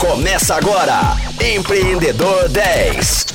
[0.00, 1.14] Começa agora,
[1.54, 3.26] Empreendedor 10.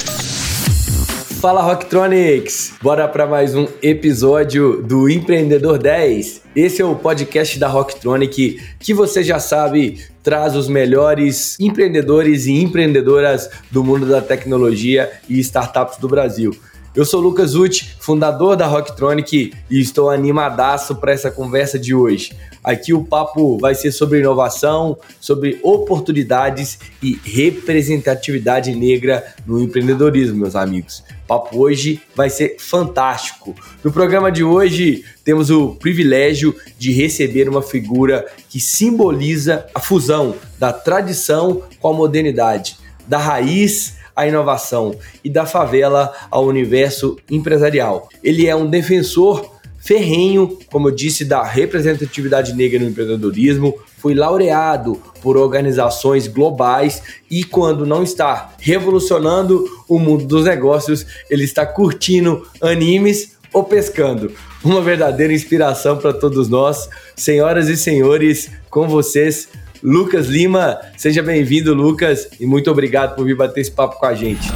[1.39, 2.73] Fala Rocktronics!
[2.81, 6.41] Bora para mais um episódio do Empreendedor 10.
[6.55, 12.54] Esse é o podcast da Rocktronic que você já sabe traz os melhores empreendedores e
[12.54, 16.52] empreendedoras do mundo da tecnologia e startups do Brasil.
[16.95, 22.31] Eu sou Lucas Uti, fundador da Rocktronic e estou animadaço para essa conversa de hoje.
[22.63, 30.55] Aqui o papo vai ser sobre inovação, sobre oportunidades e representatividade negra no empreendedorismo, meus
[30.55, 31.03] amigos.
[31.26, 33.53] O papo hoje vai ser fantástico.
[33.84, 40.34] No programa de hoje, temos o privilégio de receber uma figura que simboliza a fusão
[40.58, 48.10] da tradição com a modernidade, da raiz à inovação e da favela ao universo empresarial.
[48.23, 55.00] Ele é um defensor ferrenho, como eu disse, da representatividade negra no empreendedorismo, foi laureado
[55.22, 62.48] por organizações globais e quando não está revolucionando o mundo dos negócios, ele está curtindo
[62.61, 64.32] animes ou pescando.
[64.64, 66.89] Uma verdadeira inspiração para todos nós.
[67.16, 69.48] Senhoras e senhores, com vocês,
[69.86, 70.80] Lucas Lima.
[70.97, 74.52] Seja bem-vindo, Lucas, e muito obrigado por vir bater esse papo com a gente.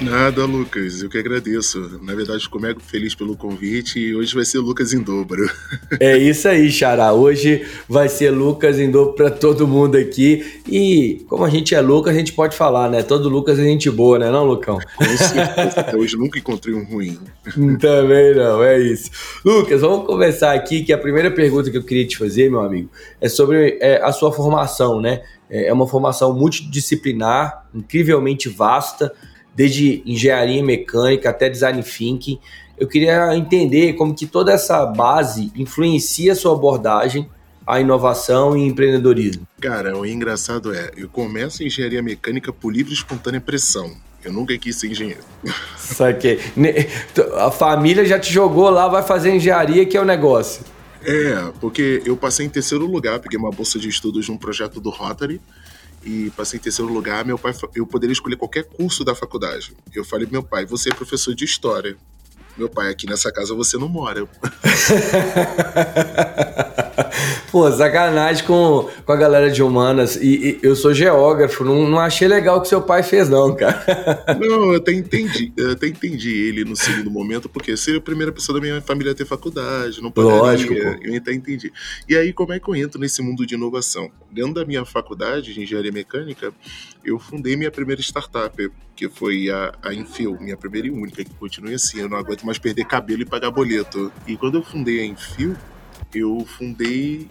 [0.00, 1.02] Nada, Lucas.
[1.02, 2.00] Eu que agradeço.
[2.02, 5.48] Na verdade, fico mega feliz pelo convite e hoje vai ser Lucas em dobro.
[6.00, 7.12] É isso aí, Xará.
[7.12, 10.60] Hoje vai ser Lucas em dobro para todo mundo aqui.
[10.66, 13.02] E como a gente é Lucas, a gente pode falar, né?
[13.02, 14.78] Todo Lucas é gente boa, né, não, Lucão?
[14.96, 15.96] Com certeza.
[15.96, 17.18] hoje nunca encontrei um ruim.
[17.78, 19.10] Também não, é isso.
[19.44, 22.88] Lucas, vamos conversar aqui que a primeira pergunta que eu queria te fazer, meu amigo,
[23.20, 25.22] é sobre é, a sua formação, né?
[25.50, 29.12] É uma formação multidisciplinar, incrivelmente vasta
[29.54, 32.38] desde engenharia mecânica até design thinking.
[32.78, 37.28] Eu queria entender como que toda essa base influencia a sua abordagem
[37.66, 39.46] à inovação e empreendedorismo.
[39.60, 43.92] Cara, o engraçado é, eu começo engenharia mecânica por livre e espontânea pressão.
[44.24, 45.20] Eu nunca quis ser engenheiro.
[45.76, 46.40] Saquei.
[47.36, 50.64] A família já te jogou lá, vai fazer engenharia, que é o negócio.
[51.02, 54.90] É, porque eu passei em terceiro lugar, peguei uma bolsa de estudos num projeto do
[54.90, 55.40] Rotary
[56.04, 59.76] e passei em terceiro lugar, meu pai, eu poderia escolher qualquer curso da faculdade.
[59.94, 61.96] Eu falei meu pai, você é professor de história.
[62.56, 64.26] Meu pai, aqui nessa casa você não mora.
[67.50, 70.14] Pô, sacanagem com, com a galera de humanas.
[70.16, 73.54] E, e eu sou geógrafo, não, não, achei legal o que seu pai fez, não,
[73.56, 73.80] cara.
[74.40, 75.52] Não, eu até entendi.
[75.56, 79.12] Eu até entendi ele no segundo momento, porque ser a primeira pessoa da minha família
[79.12, 80.38] a ter faculdade, não poderia.
[80.38, 80.80] Lógico, pô.
[81.02, 81.72] Eu até entendi.
[82.08, 84.10] E aí, como é que eu entro nesse mundo de inovação?
[84.30, 86.52] Dentro da minha faculdade de engenharia mecânica,
[87.04, 91.34] eu fundei minha primeira startup, que foi a, a Infil, minha primeira e única, que
[91.34, 92.00] continua assim.
[92.00, 94.12] Eu não aguento mais perder cabelo e pagar boleto.
[94.26, 95.56] E quando eu fundei a Infil,
[96.14, 97.28] eu fundei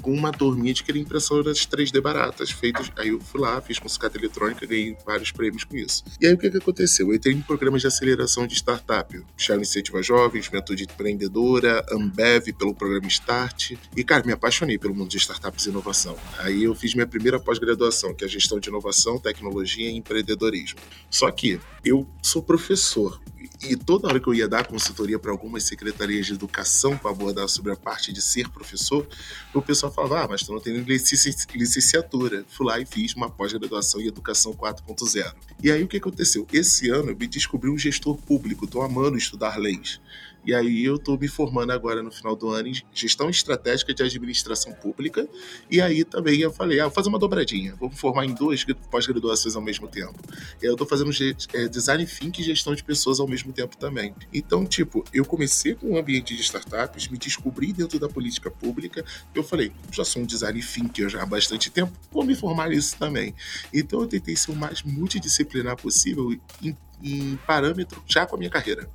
[0.00, 2.90] com uma turminha de querer impressoras 3D baratas, feitas.
[2.96, 6.04] Aí eu fui lá, fiz com sucata eletrônica, ganhei vários prêmios com isso.
[6.20, 7.08] E aí o que, que aconteceu?
[7.08, 9.20] Eu entrei em programas de aceleração de startup.
[9.36, 13.72] Shell Incentiva Jovens, Mentor Empreendedora, Ambev pelo programa Start.
[13.96, 16.16] E, cara, me apaixonei pelo mundo de startups e inovação.
[16.38, 20.78] Aí eu fiz minha primeira pós-graduação, que é gestão de inovação, tecnologia e empreendedorismo.
[21.10, 23.20] Só que eu sou professor.
[23.60, 27.48] E toda hora que eu ia dar consultoria para algumas secretarias de educação para abordar
[27.48, 29.06] sobre a parte de ser professor,
[29.52, 32.44] o pessoal falava: Ah, mas tu não tem licenciatura.
[32.48, 35.34] Fui lá e fiz uma pós-graduação em Educação 4.0.
[35.62, 36.46] E aí o que aconteceu?
[36.52, 40.00] Esse ano eu me descobri um gestor público, estou amando estudar leis.
[40.48, 44.02] E aí eu estou me formando agora no final do ano em gestão estratégica de
[44.02, 45.28] administração pública.
[45.70, 48.64] E aí também eu falei, ah, vou fazer uma dobradinha, vou me formar em duas
[48.90, 50.18] pós-graduações ao mesmo tempo.
[50.62, 51.10] E aí eu estou fazendo
[51.52, 54.14] é, design thinking e gestão de pessoas ao mesmo tempo também.
[54.32, 59.04] Então, tipo, eu comecei com um ambiente de startups, me descobri dentro da política pública.
[59.34, 62.96] Eu falei, já sou um design thinker já há bastante tempo, vou me formar nisso
[62.98, 63.34] também.
[63.70, 68.50] Então eu tentei ser o mais multidisciplinar possível em, em parâmetro já com a minha
[68.50, 68.88] carreira.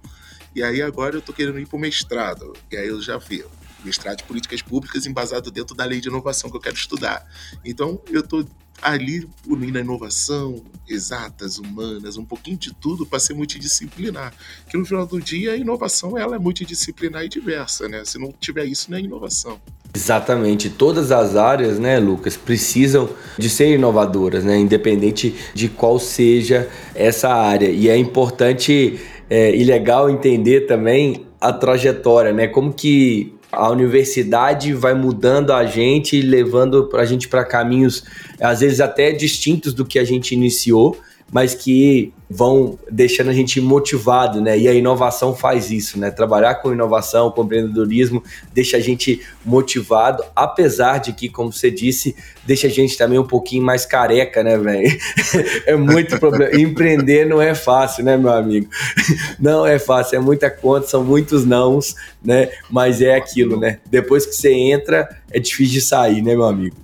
[0.55, 2.53] E aí agora eu tô querendo ir pro mestrado.
[2.71, 3.43] E aí eu já vi.
[3.83, 7.25] Mestrado de políticas públicas embasado dentro da lei de inovação que eu quero estudar.
[7.65, 8.45] Então eu tô
[8.81, 14.33] ali unindo a inovação, exatas, humanas, um pouquinho de tudo para ser multidisciplinar.
[14.69, 18.03] Que no final do dia a inovação ela é multidisciplinar e diversa, né?
[18.05, 19.59] Se não tiver isso, não é inovação.
[19.95, 23.07] Exatamente, todas as áreas, né, Lucas, precisam
[23.37, 27.69] de ser inovadoras, né, independente de qual seja essa área.
[27.69, 28.99] E é importante
[29.35, 32.45] é, e legal entender também a trajetória, né?
[32.45, 38.03] Como que a universidade vai mudando a gente, levando a gente para caminhos
[38.39, 40.95] às vezes até distintos do que a gente iniciou,
[41.31, 44.57] mas que vão deixando a gente motivado, né?
[44.57, 46.09] E a inovação faz isso, né?
[46.09, 48.23] Trabalhar com inovação, com empreendedorismo,
[48.53, 52.15] deixa a gente motivado, apesar de que, como você disse,
[52.45, 54.97] deixa a gente também um pouquinho mais careca, né, velho?
[55.65, 56.55] é muito problema.
[56.55, 58.67] Empreender não é fácil, né, meu amigo?
[59.39, 62.49] Não é fácil, é muita conta, são muitos nãos, né?
[62.69, 63.79] Mas é aquilo, né?
[63.89, 66.75] Depois que você entra, é difícil de sair, né, meu amigo?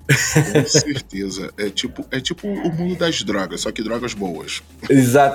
[0.54, 1.54] Com certeza.
[1.58, 4.64] É tipo, é tipo o mundo das drogas, só que drogas boas.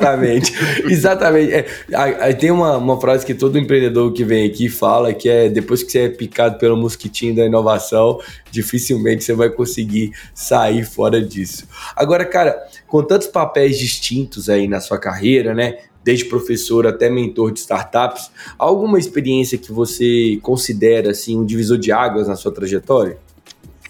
[0.04, 0.52] Exatamente.
[0.84, 1.52] Exatamente.
[1.52, 5.82] É, tem uma, uma frase que todo empreendedor que vem aqui fala, que é depois
[5.82, 8.20] que você é picado pelo mosquitinho da inovação,
[8.50, 11.66] dificilmente você vai conseguir sair fora disso.
[11.96, 12.56] Agora, cara,
[12.86, 15.78] com tantos papéis distintos aí na sua carreira, né?
[16.04, 21.90] desde professor até mentor de startups, alguma experiência que você considera assim um divisor de
[21.90, 23.16] águas na sua trajetória?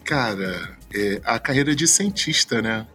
[0.05, 2.87] Cara, é, a carreira de cientista, né?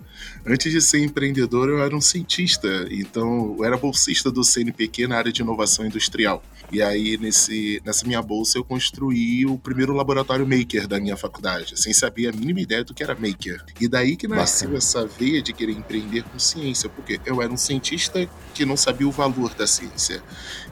[0.46, 5.18] Antes de ser empreendedor, eu era um cientista, então eu era bolsista do CNPq na
[5.18, 6.44] área de inovação industrial.
[6.72, 11.80] E aí, nesse, nessa minha bolsa, eu construí o primeiro laboratório maker da minha faculdade,
[11.82, 13.64] sem saber a mínima ideia do que era maker.
[13.82, 14.78] E daí que nasceu Bacana.
[14.78, 19.08] essa veia de querer empreender com ciência, porque eu era um cientista que não sabia
[19.08, 20.22] o valor da ciência.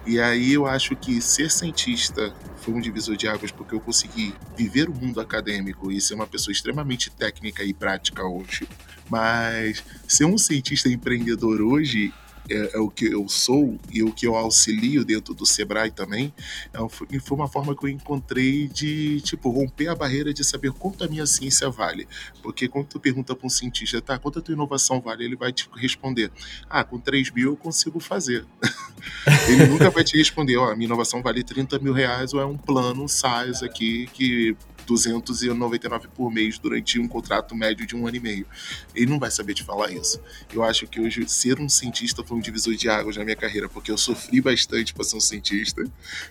[0.05, 4.35] E aí eu acho que ser cientista foi um divisor de águas, porque eu consegui
[4.55, 8.67] viver o mundo acadêmico e ser uma pessoa extremamente técnica e prática hoje.
[9.09, 12.13] Mas ser um cientista empreendedor hoje
[12.49, 16.33] é, é, o que eu sou e o que eu auxilio dentro do Sebrae também,
[16.73, 21.03] é, foi uma forma que eu encontrei de, tipo, romper a barreira de saber quanto
[21.03, 22.07] a minha ciência vale.
[22.41, 25.51] Porque quando tu pergunta para um cientista, tá, quanto a tua inovação vale, ele vai
[25.51, 26.31] te responder,
[26.69, 28.45] ah, com 3 mil eu consigo fazer.
[29.47, 32.45] ele nunca vai te responder, ó, oh, minha inovação vale 30 mil reais ou é
[32.45, 34.55] um plano, SaaS aqui que
[34.88, 38.48] 299 por mês durante um contrato médio de um ano e meio.
[38.95, 40.19] Ele não vai saber te falar isso.
[40.51, 43.68] Eu acho que hoje ser um cientista foi um divisor de águas na minha carreira,
[43.68, 45.84] porque eu sofri bastante para ser um cientista.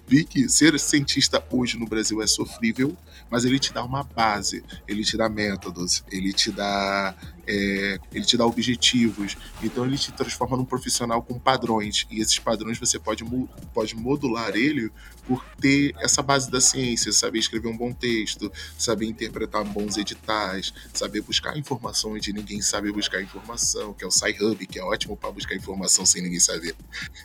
[0.08, 2.96] Vi que ser cientista hoje no Brasil é sofrível,
[3.30, 7.14] mas ele te dá uma base, ele te dá métodos, ele te dá
[7.46, 12.38] é, ele te dá objetivos, então ele te transforma num profissional com padrões, e esses
[12.38, 13.24] padrões você pode,
[13.72, 14.90] pode modular ele
[15.26, 20.72] por ter essa base da ciência, saber escrever um bom texto, saber interpretar bons editais,
[20.92, 25.16] saber buscar informação onde ninguém sabe buscar informação, que é o Sci-Hub, que é ótimo
[25.16, 26.74] para buscar informação sem ninguém saber.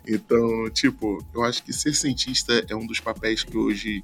[0.07, 4.03] Então, tipo, eu acho que ser cientista é um dos papéis que hoje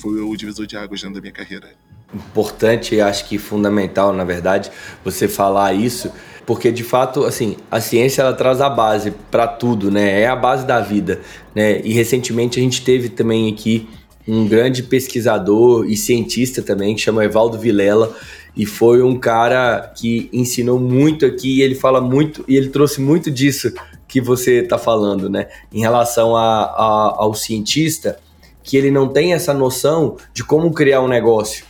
[0.00, 1.74] foi o divisor de águas dentro da minha carreira
[2.14, 4.70] importante e acho que fundamental, na verdade,
[5.04, 6.12] você falar isso,
[6.46, 10.20] porque de fato, assim, a ciência ela traz a base para tudo, né?
[10.22, 11.20] É a base da vida,
[11.52, 11.80] né?
[11.82, 13.88] E recentemente a gente teve também aqui
[14.26, 18.14] um grande pesquisador e cientista também que chama Evaldo Vilela
[18.56, 23.00] e foi um cara que ensinou muito aqui e ele fala muito e ele trouxe
[23.00, 23.72] muito disso
[24.08, 25.48] que você está falando, né?
[25.72, 28.18] Em relação a, a, ao cientista,
[28.62, 31.64] que ele não tem essa noção de como criar um negócio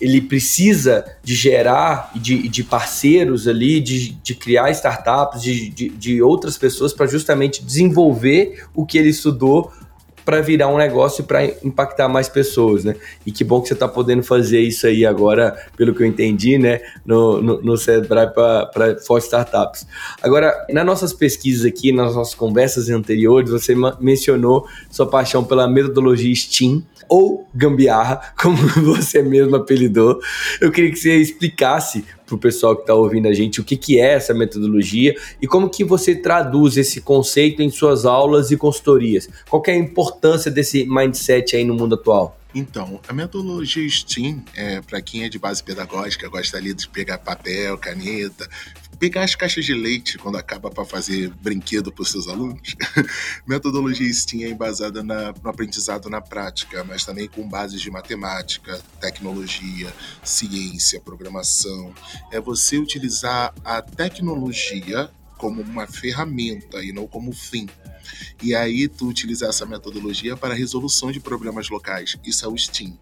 [0.00, 6.22] ele precisa de gerar de, de parceiros ali, de, de criar startups, de, de, de
[6.22, 9.72] outras pessoas para justamente desenvolver o que ele estudou
[10.24, 12.94] para virar um negócio para impactar mais pessoas, né?
[13.24, 16.58] E que bom que você está podendo fazer isso aí agora, pelo que eu entendi,
[16.58, 16.80] né?
[17.04, 19.86] No, no, no Sebrae para Forte Startups.
[20.22, 26.34] Agora, nas nossas pesquisas aqui, nas nossas conversas anteriores, você mencionou sua paixão pela metodologia
[26.34, 30.20] STEAM, ou gambiarra, como você mesmo apelidou.
[30.60, 33.76] Eu queria que você explicasse para o pessoal que está ouvindo a gente o que,
[33.76, 38.56] que é essa metodologia e como que você traduz esse conceito em suas aulas e
[38.56, 39.28] consultorias.
[39.48, 42.36] Qual é a importância desse mindset aí no mundo atual?
[42.54, 47.18] Então, a metodologia STEAM, é, para quem é de base pedagógica, gosta ali de pegar
[47.18, 48.48] papel, caneta,
[49.00, 52.76] pegar as caixas de leite quando acaba para fazer brinquedo para os seus alunos.
[53.48, 58.78] Metodologia STEAM é embasada na, no aprendizado na prática, mas também com bases de matemática,
[59.00, 59.90] tecnologia,
[60.22, 61.94] ciência, programação.
[62.30, 67.66] É você utilizar a tecnologia como uma ferramenta e não como fim.
[68.42, 72.18] E aí tu utilizar essa metodologia para a resolução de problemas locais.
[72.22, 72.98] Isso é o STEAM.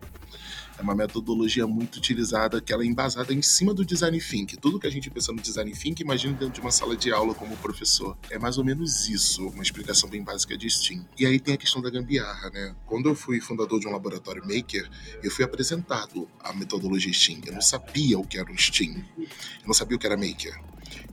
[0.79, 4.57] É uma metodologia muito utilizada, que ela é embasada em cima do design thinking.
[4.57, 7.35] Tudo que a gente pensa no design thinking, imagina dentro de uma sala de aula
[7.35, 8.17] como professor.
[8.31, 11.05] É mais ou menos isso, uma explicação bem básica de Steam.
[11.19, 12.77] E aí tem a questão da gambiarra, né?
[12.87, 14.89] Quando eu fui fundador de um laboratório maker,
[15.23, 17.41] eu fui apresentado a metodologia Steam.
[17.45, 19.05] Eu não sabia o que era um Steam.
[19.19, 20.57] Eu não sabia o que era maker.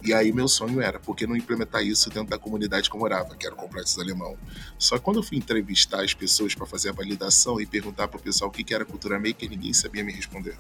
[0.03, 2.99] E aí meu sonho era, por que não implementar isso dentro da comunidade que eu
[2.99, 4.37] morava, que era o Complexo Alemão?
[4.77, 8.19] Só que quando eu fui entrevistar as pessoas para fazer a validação e perguntar para
[8.19, 10.55] o pessoal o que era cultura maker, ninguém sabia me responder.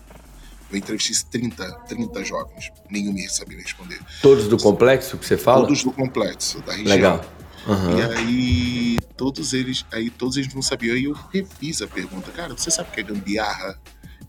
[0.71, 3.99] Eu entrevistei 30, 30 jovens, nenhum me sabia responder.
[4.21, 5.61] Todos do complexo que você fala?
[5.61, 6.95] Todos do complexo, da região.
[6.95, 7.25] Legal.
[7.67, 7.97] Uhum.
[7.97, 10.95] E aí, todos eles, aí todos eles não sabiam.
[10.95, 13.79] Aí eu refiz a pergunta, cara, você sabe o que é gambiarra?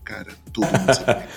[0.07, 1.27] Cara, todo mundo sabia.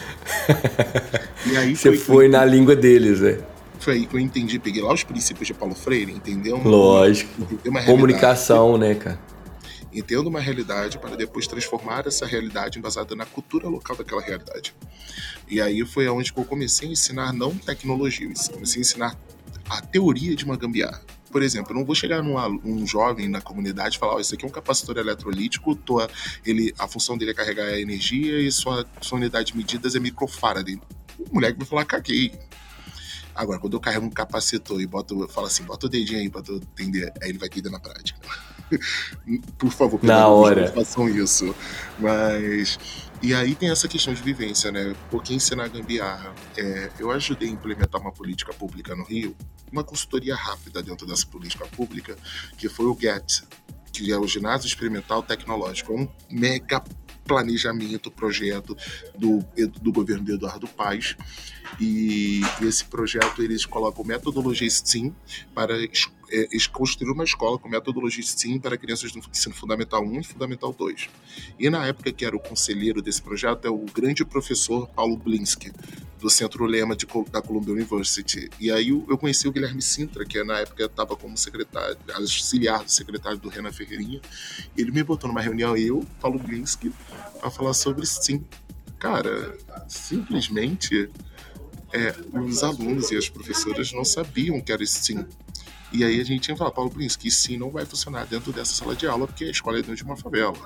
[1.45, 3.41] e aí Você foi, foi na língua deles, né?
[3.81, 6.57] Foi aí que eu entendi, peguei lá os princípios de Paulo Freire, entendeu?
[6.59, 7.33] Lógico.
[7.85, 9.19] Comunicação, né, cara?
[9.93, 14.73] Entendo uma realidade para depois transformar essa realidade embasada na cultura local daquela realidade.
[15.49, 19.19] E aí foi aonde eu comecei a ensinar não tecnologia, eu comecei a ensinar
[19.69, 21.03] a teoria de uma gambiarra.
[21.31, 24.35] Por exemplo, eu não vou chegar num um jovem na comunidade e falar: oh, isso
[24.35, 26.09] aqui é um capacitor eletrolítico, tua,
[26.45, 30.01] ele, a função dele é carregar a energia e sua, sua unidade de medidas é
[30.01, 30.69] microfarad.
[31.19, 32.33] O moleque vai falar: caguei.
[33.35, 36.43] Agora, quando eu carrego um capacitor e boto, falo assim, bota o dedinho aí pra
[36.43, 38.19] tu entender, aí ele vai entender na prática.
[39.57, 40.71] Por favor, na hora.
[40.73, 41.55] façam isso.
[41.99, 42.79] Mas
[43.23, 44.95] e aí tem essa questão de vivência, né?
[45.11, 46.35] Porque ensinar gambiarra.
[46.57, 49.37] É, eu ajudei a implementar uma política pública no Rio,
[49.71, 52.17] uma consultoria rápida dentro dessa política pública,
[52.57, 53.43] que foi o GET,
[53.93, 55.93] que é o Ginásio Experimental Tecnológico.
[55.93, 56.83] É um mega
[57.25, 58.77] planejamento, projeto
[59.17, 59.45] do,
[59.81, 61.17] do governo de Eduardo Paes.
[61.79, 65.15] E, esse projeto eles colocam metodologia STEAM
[65.55, 65.75] para
[66.31, 70.73] é, construir uma escola com metodologia STEAM para crianças do ensino fundamental 1 e fundamental
[70.73, 71.09] 2.
[71.59, 75.73] E na época que era o conselheiro desse projeto é o grande professor Paulo Blinsky,
[76.21, 78.51] do Centro Lema de, da Columbia University.
[78.61, 82.91] E aí eu, conheci o Guilherme Sintra, que na época estava como secretário, auxiliar do
[82.91, 84.21] secretário do Renan Ferreirinha.
[84.77, 86.93] Ele me botou numa reunião, eu, Paulo Blinsky,
[87.41, 88.45] para falar sobre STEAM.
[88.99, 89.57] Cara,
[89.89, 91.09] simplesmente
[91.93, 95.27] é, os alunos e as professoras não sabiam que era STEAM.
[95.93, 98.73] E aí a gente tinha que falar, Paulo Blinsky, sim não vai funcionar dentro dessa
[98.73, 100.57] sala de aula, porque a escola é dentro de uma favela.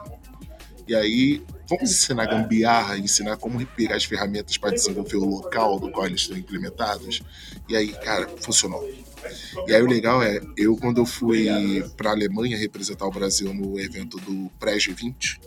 [0.86, 5.90] E aí, vamos ensinar gambiarra, ensinar como pegar as ferramentas para desenvolver o local do
[5.90, 7.22] qual eles estão implementados.
[7.66, 8.86] E aí, cara, funcionou.
[9.66, 11.48] E aí o legal é, eu quando eu fui
[11.96, 15.40] para a Alemanha representar o Brasil no evento do Prege 20,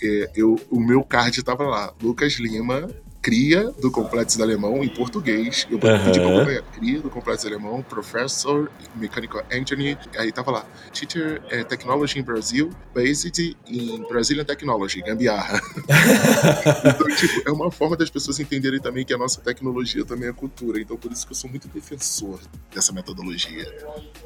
[0.00, 2.88] é, eu, o meu card estava lá, Lucas Lima,
[3.20, 5.66] cria do Complexo Alemão em português.
[5.70, 6.04] Eu uhum.
[6.04, 6.62] pedi pra acompanhar.
[6.62, 9.96] Cria do Complexo Alemão, Professor Mecânico Anthony.
[10.16, 15.60] Aí tava lá, Teacher é, Technology in Brazil, Based in Brazilian Technology, gambiarra.
[16.84, 20.32] então, tipo, é uma forma das pessoas entenderem também que a nossa tecnologia também é
[20.32, 20.80] cultura.
[20.80, 22.40] Então, por isso que eu sou muito defensor
[22.74, 23.66] dessa metodologia.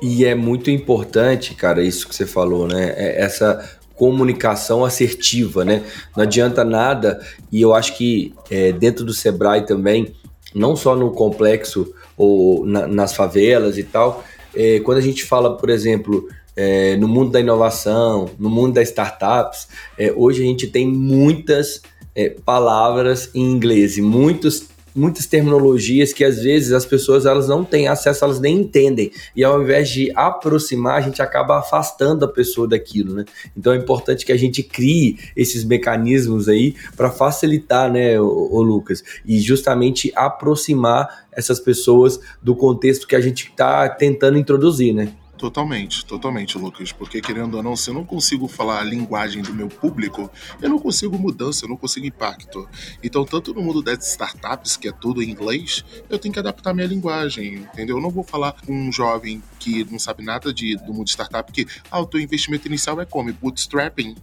[0.01, 2.93] E é muito importante, cara, isso que você falou, né?
[2.97, 5.85] É essa comunicação assertiva, né?
[6.17, 7.21] Não adianta nada,
[7.51, 10.15] e eu acho que é, dentro do Sebrae também,
[10.55, 15.57] não só no complexo ou na, nas favelas e tal, é, quando a gente fala,
[15.57, 19.69] por exemplo, é, no mundo da inovação, no mundo das startups,
[19.99, 21.81] é, hoje a gente tem muitas
[22.15, 27.65] é, palavras em inglês e muitos muitas terminologias que às vezes as pessoas elas não
[27.65, 29.11] têm acesso, elas nem entendem.
[29.35, 33.25] E ao invés de aproximar, a gente acaba afastando a pessoa daquilo, né?
[33.57, 39.03] Então é importante que a gente crie esses mecanismos aí para facilitar, né, o, Lucas,
[39.25, 45.13] e justamente aproximar essas pessoas do contexto que a gente está tentando introduzir, né?
[45.37, 46.93] Totalmente, totalmente, Lucas.
[46.93, 50.69] Porque, querendo ou não, se eu não consigo falar a linguagem do meu público, eu
[50.69, 52.69] não consigo mudança, eu não consigo impacto.
[53.03, 56.73] Então, tanto no mundo das startups, que é tudo em inglês, eu tenho que adaptar
[56.73, 57.97] minha linguagem, entendeu?
[57.97, 61.12] Eu não vou falar com um jovem que não sabe nada de, do mundo de
[61.12, 63.33] startup, que, ah, o teu investimento inicial é como?
[63.33, 64.15] Bootstrapping?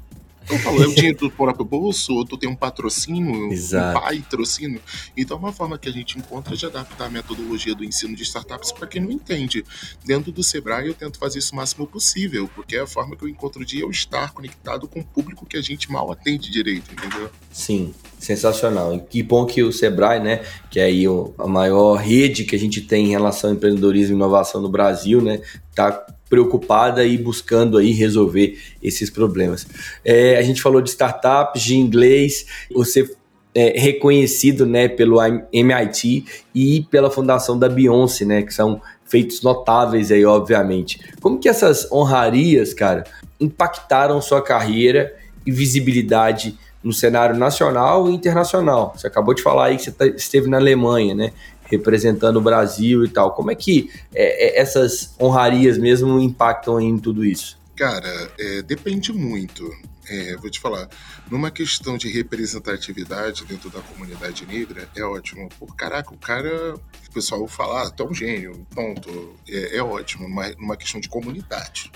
[0.44, 3.98] Então, falou, é o dinheiro do próprio bolso, ou tu tem um patrocínio, Exato.
[3.98, 4.82] um pai patrocínio.
[5.16, 8.24] Então, é uma forma que a gente encontra de adaptar a metodologia do ensino de
[8.24, 9.64] startups para quem não entende.
[10.06, 13.24] Dentro do Sebrae, eu tento fazer isso o máximo possível, porque é a forma que
[13.24, 16.92] eu encontro de eu estar conectado com o público que a gente mal atende direito,
[16.92, 17.30] entendeu?
[17.52, 18.96] Sim, sensacional.
[18.96, 21.06] E que bom que o Sebrae, né, que é aí
[21.38, 25.22] a maior rede que a gente tem em relação ao empreendedorismo e inovação no Brasil,
[25.22, 25.42] né,
[25.74, 29.66] tá preocupada e buscando aí resolver esses problemas.
[30.06, 33.10] É, a gente falou de startups, de inglês, você
[33.54, 35.18] é reconhecido né, pelo
[35.52, 41.00] MIT e pela fundação da Beyoncé, né, que são feitos notáveis aí, obviamente.
[41.20, 43.04] Como que essas honrarias, cara,
[43.40, 48.94] impactaram sua carreira e visibilidade no cenário nacional e internacional?
[48.96, 51.32] Você acabou de falar aí que você tá, esteve na Alemanha, né?
[51.70, 53.34] Representando o Brasil e tal.
[53.34, 57.58] Como é que é, é, essas honrarias mesmo impactam em tudo isso?
[57.76, 59.70] Cara, é, depende muito.
[60.10, 60.90] É, vou te falar,
[61.30, 65.48] numa questão de representatividade dentro da comunidade negra, é ótimo.
[65.60, 69.36] Por caraca, o cara, o pessoal fala, ah, tu é um gênio, ponto.
[69.48, 71.92] É, é ótimo, numa, numa questão de comunidade,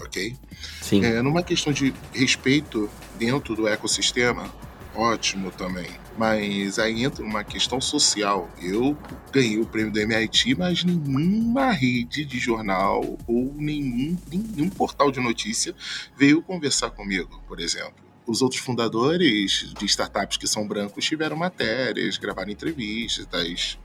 [0.00, 0.34] ok?
[0.80, 1.04] Sim.
[1.04, 4.50] É, numa questão de respeito dentro do ecossistema,
[4.94, 5.90] ótimo também.
[6.16, 8.50] Mas aí entra uma questão social.
[8.60, 8.96] Eu
[9.32, 15.20] ganhei o prêmio do MIT, mas nenhuma rede de jornal ou nenhum, nenhum portal de
[15.20, 15.74] notícia
[16.16, 22.16] veio conversar comigo, por exemplo os outros fundadores de startups que são brancos tiveram matérias,
[22.16, 23.26] gravaram entrevistas,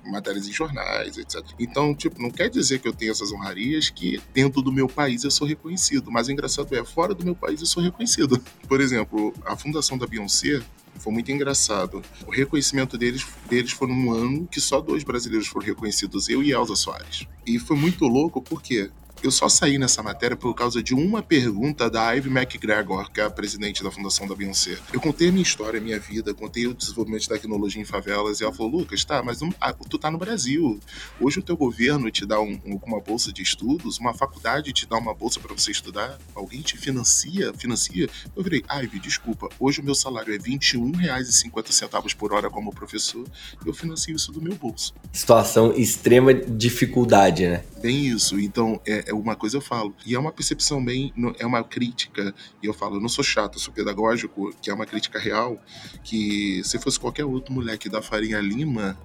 [0.05, 1.43] matérias em jornais, etc.
[1.59, 5.23] Então, tipo, não quer dizer que eu tenho essas honrarias que dentro do meu país
[5.23, 8.39] eu sou reconhecido, mas o engraçado é, fora do meu país eu sou reconhecido.
[8.67, 10.61] Por exemplo, a fundação da Beyoncé
[10.99, 12.01] foi muito engraçado.
[12.25, 16.51] O reconhecimento deles, deles foi num ano que só dois brasileiros foram reconhecidos, eu e
[16.51, 17.27] Elza Soares.
[17.45, 18.89] E foi muito louco porque
[19.23, 23.23] eu só saí nessa matéria por causa de uma pergunta da Ivy McGregor, que é
[23.23, 24.77] a presidente da Fundação da Beyoncé.
[24.93, 28.39] Eu contei a minha história, a minha vida, contei o desenvolvimento de tecnologia em favelas,
[28.39, 30.79] e ela falou, Lucas, tá, mas não, ah, tu tá no Brasil.
[31.19, 34.97] Hoje o teu governo te dá um, uma bolsa de estudos, uma faculdade te dá
[34.97, 38.07] uma bolsa para você estudar, alguém te financia, financia.
[38.35, 43.25] Eu virei, Ivy, desculpa, hoje o meu salário é R$21,50 por hora como professor,
[43.65, 44.93] eu financio isso do meu bolso.
[45.11, 47.63] Situação extrema dificuldade, né?
[47.81, 48.39] Bem isso.
[48.39, 49.95] Então, é, é uma coisa eu falo.
[50.05, 51.13] E é uma percepção bem.
[51.39, 52.33] É uma crítica.
[52.61, 55.61] E eu falo, eu não sou chato, eu sou pedagógico, que é uma crítica real.
[56.03, 58.97] Que se fosse qualquer outro moleque da Farinha Lima,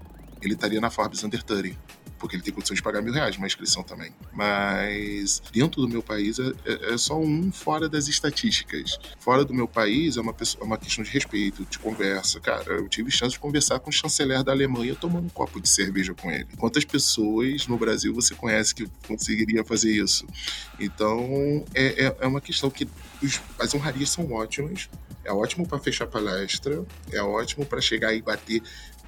[0.42, 1.76] ele estaria na Forbes Under 30
[2.20, 4.12] porque ele tem condições de pagar mil reais uma inscrição também.
[4.32, 8.98] Mas dentro do meu país é, é, é só um fora das estatísticas.
[9.18, 12.38] Fora do meu país é uma, pessoa, é uma questão de respeito, de conversa.
[12.38, 15.68] Cara, eu tive chance de conversar com o chanceler da Alemanha tomando um copo de
[15.68, 16.46] cerveja com ele.
[16.58, 20.26] Quantas pessoas no Brasil você conhece que conseguiria fazer isso?
[20.78, 22.86] Então, é, é, é uma questão que
[23.22, 24.88] os, as honrarias são ótimas.
[25.22, 28.62] É ótimo para fechar palestra, é ótimo para chegar e bater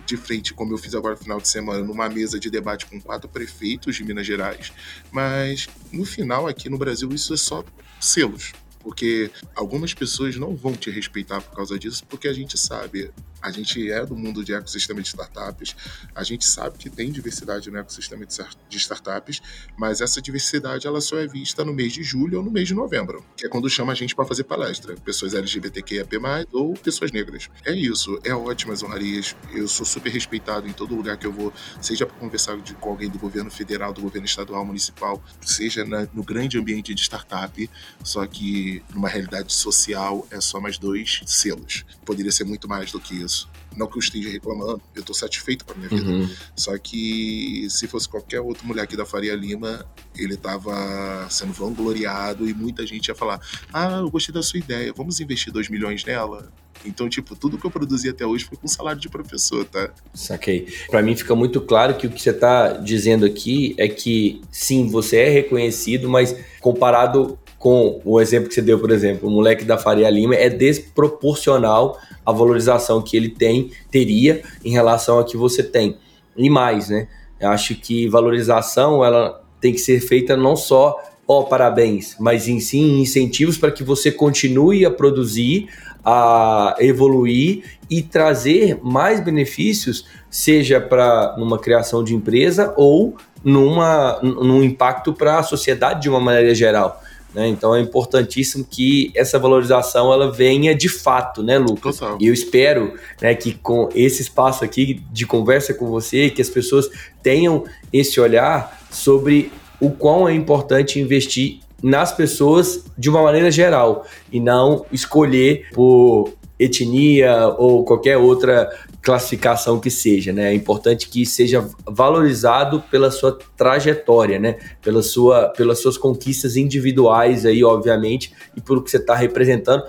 [0.06, 3.00] de frente, como eu fiz agora no final de semana, numa mesa de debate com
[3.00, 4.72] quatro prefeitos de Minas Gerais.
[5.10, 7.64] Mas no final, aqui no Brasil, isso é só
[8.00, 8.52] selos.
[8.80, 13.10] Porque algumas pessoas não vão te respeitar por causa disso, porque a gente sabe
[13.42, 15.74] a gente é do mundo de ecossistema de startups,
[16.14, 19.42] a gente sabe que tem diversidade no ecossistema de startups,
[19.76, 22.74] mas essa diversidade ela só é vista no mês de julho ou no mês de
[22.74, 26.16] novembro, que é quando chama a gente para fazer palestra, pessoas LGBTQIAP+,
[26.52, 27.48] ou pessoas negras.
[27.64, 31.52] É isso, é ótimas honrarias, eu sou super respeitado em todo lugar que eu vou,
[31.80, 36.22] seja para conversar com alguém do governo federal, do governo estadual, municipal, seja na, no
[36.22, 37.70] grande ambiente de startup,
[38.04, 41.84] só que numa realidade social é só mais dois selos.
[42.04, 43.31] Poderia ser muito mais do que isso.
[43.76, 46.10] Não que eu esteja reclamando, eu tô satisfeito com a minha vida.
[46.10, 46.28] Uhum.
[46.54, 52.48] Só que se fosse qualquer outra mulher aqui da Faria Lima, ele tava sendo vangloriado
[52.48, 53.40] e muita gente ia falar:
[53.72, 56.52] Ah, eu gostei da sua ideia, vamos investir 2 milhões nela?
[56.84, 59.90] Então, tipo, tudo que eu produzi até hoje foi com salário de professor, tá?
[60.12, 60.66] Saquei.
[60.90, 64.88] Para mim fica muito claro que o que você tá dizendo aqui é que sim,
[64.88, 69.64] você é reconhecido, mas comparado com o exemplo que você deu, por exemplo, o moleque
[69.64, 71.96] da Faria Lima é desproporcional
[72.26, 75.96] a valorização que ele tem, teria em relação a que você tem.
[76.36, 77.06] E mais, né?
[77.38, 80.96] Eu acho que valorização ela tem que ser feita não só
[81.26, 85.68] ó, parabéns, mas em sim incentivos para que você continue a produzir,
[86.04, 94.64] a evoluir e trazer mais benefícios, seja para numa criação de empresa ou numa, num
[94.64, 97.00] impacto para a sociedade de uma maneira geral.
[97.34, 97.48] Né?
[97.48, 101.98] Então é importantíssimo que essa valorização ela venha de fato, né, Lucas?
[101.98, 102.18] Total.
[102.20, 106.50] E eu espero né, que com esse espaço aqui de conversa com você, que as
[106.50, 106.88] pessoas
[107.22, 114.06] tenham esse olhar sobre o quão é importante investir nas pessoas de uma maneira geral
[114.30, 118.70] e não escolher por etnia ou qualquer outra
[119.02, 120.52] classificação que seja, né?
[120.52, 124.56] É importante que seja valorizado pela sua trajetória, né?
[124.80, 129.82] Pela sua, pelas suas conquistas individuais aí, obviamente, e pelo que você está representando,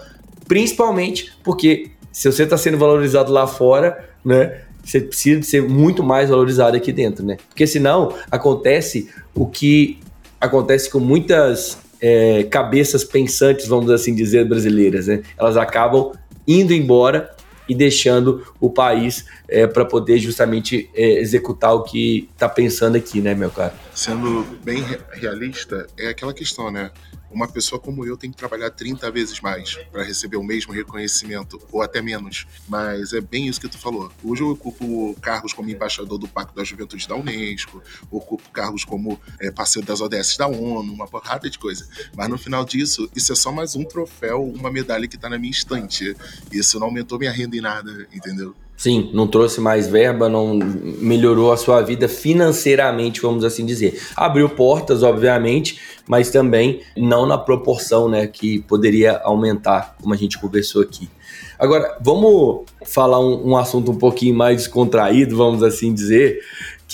[0.48, 4.62] principalmente porque se você está sendo valorizado lá fora, né?
[4.84, 7.38] Você precisa ser muito mais valorizado aqui dentro, né?
[7.48, 10.00] Porque senão acontece o que
[10.42, 15.22] acontece com muitas é, cabeças pensantes, vamos assim dizer, brasileiras, né?
[15.38, 16.12] Elas acabam
[16.46, 17.30] indo embora
[17.68, 23.22] e deixando o país é, para poder justamente é, executar o que está pensando aqui,
[23.22, 23.74] né, meu cara?
[23.94, 26.92] Sendo bem realista, é aquela questão, né?
[27.34, 31.62] Uma pessoa como eu tem que trabalhar 30 vezes mais para receber o mesmo reconhecimento,
[31.72, 32.46] ou até menos.
[32.68, 34.12] Mas é bem isso que tu falou.
[34.24, 39.20] Hoje eu ocupo cargos como embaixador do Pacto da Juventude da Unesco, ocupo cargos como
[39.40, 41.88] é, parceiro das ODS da ONU, uma porrada de coisa.
[42.16, 45.38] Mas no final disso, isso é só mais um troféu, uma medalha que tá na
[45.38, 46.16] minha estante.
[46.52, 48.56] Isso não aumentou minha renda em nada, entendeu?
[48.76, 54.02] Sim, não trouxe mais verba, não melhorou a sua vida financeiramente, vamos assim dizer.
[54.16, 60.40] Abriu portas, obviamente, mas também não na proporção né, que poderia aumentar, como a gente
[60.40, 61.08] conversou aqui.
[61.58, 66.42] Agora, vamos falar um, um assunto um pouquinho mais descontraído, vamos assim dizer,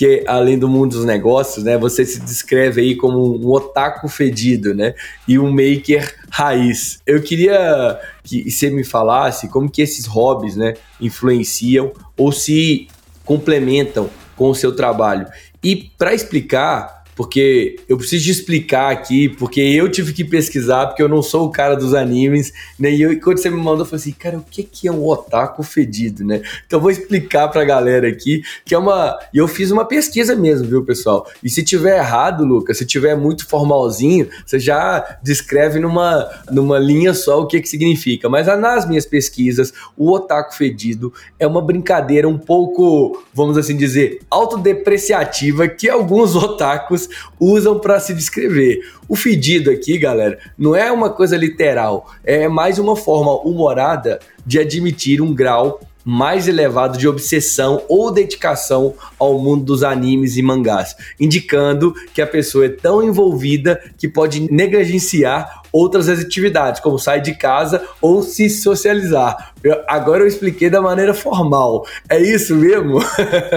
[0.00, 4.74] que além do mundo dos negócios, né, você se descreve aí como um otaku fedido,
[4.74, 4.94] né,
[5.28, 7.02] e um maker raiz.
[7.06, 12.88] Eu queria que você me falasse como que esses hobbies, né, influenciam ou se
[13.26, 15.26] complementam com o seu trabalho.
[15.62, 21.02] E para explicar, porque eu preciso de explicar aqui, porque eu tive que pesquisar, porque
[21.02, 22.90] eu não sou o cara dos animes, né?
[22.90, 25.06] E, eu, quando você me mandou, eu falei assim, cara, o que, que é um
[25.06, 26.40] otaku fedido, né?
[26.66, 29.18] Então eu vou explicar pra galera aqui, que é uma...
[29.34, 31.30] E eu fiz uma pesquisa mesmo, viu, pessoal?
[31.44, 37.12] E se tiver errado, Lucas, se tiver muito formalzinho, você já descreve numa, numa linha
[37.12, 38.30] só o que que significa.
[38.30, 44.22] Mas nas minhas pesquisas, o otaku fedido é uma brincadeira um pouco, vamos assim dizer,
[44.30, 48.80] autodepreciativa que alguns otakus usam para se descrever.
[49.08, 54.58] O fedido aqui, galera, não é uma coisa literal, é mais uma forma humorada de
[54.58, 60.96] admitir um grau mais elevado de obsessão ou dedicação ao mundo dos animes e mangás,
[61.18, 67.34] indicando que a pessoa é tão envolvida que pode negligenciar outras atividades, como sair de
[67.34, 69.52] casa ou se socializar.
[69.62, 71.86] Eu, agora eu expliquei da maneira formal.
[72.08, 73.00] É isso mesmo?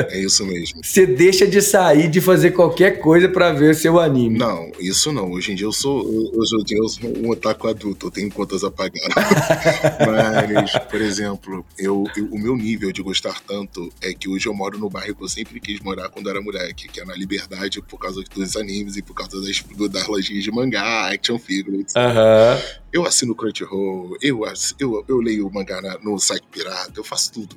[0.10, 0.82] É isso mesmo.
[0.84, 4.38] Você deixa de sair, de fazer qualquer coisa para ver seu anime.
[4.38, 5.32] Não, isso não.
[5.32, 8.30] Hoje em dia eu sou, hoje em dia eu sou um otaku adulto, eu tenho
[8.32, 8.94] contas a pagar.
[10.06, 14.54] Mas, por exemplo, eu, eu, o meu nível de gostar tanto é que hoje eu
[14.54, 17.82] moro no bairro que eu sempre quis morar quando era moleque, que é na Liberdade,
[17.82, 21.40] por causa dos animes e por causa das, das lojinhas de mangá, action
[22.08, 22.84] Uhum.
[22.92, 24.44] Eu assino Crunchyroll, eu,
[24.80, 27.56] eu, eu leio mangá na, no site pirata, eu faço tudo.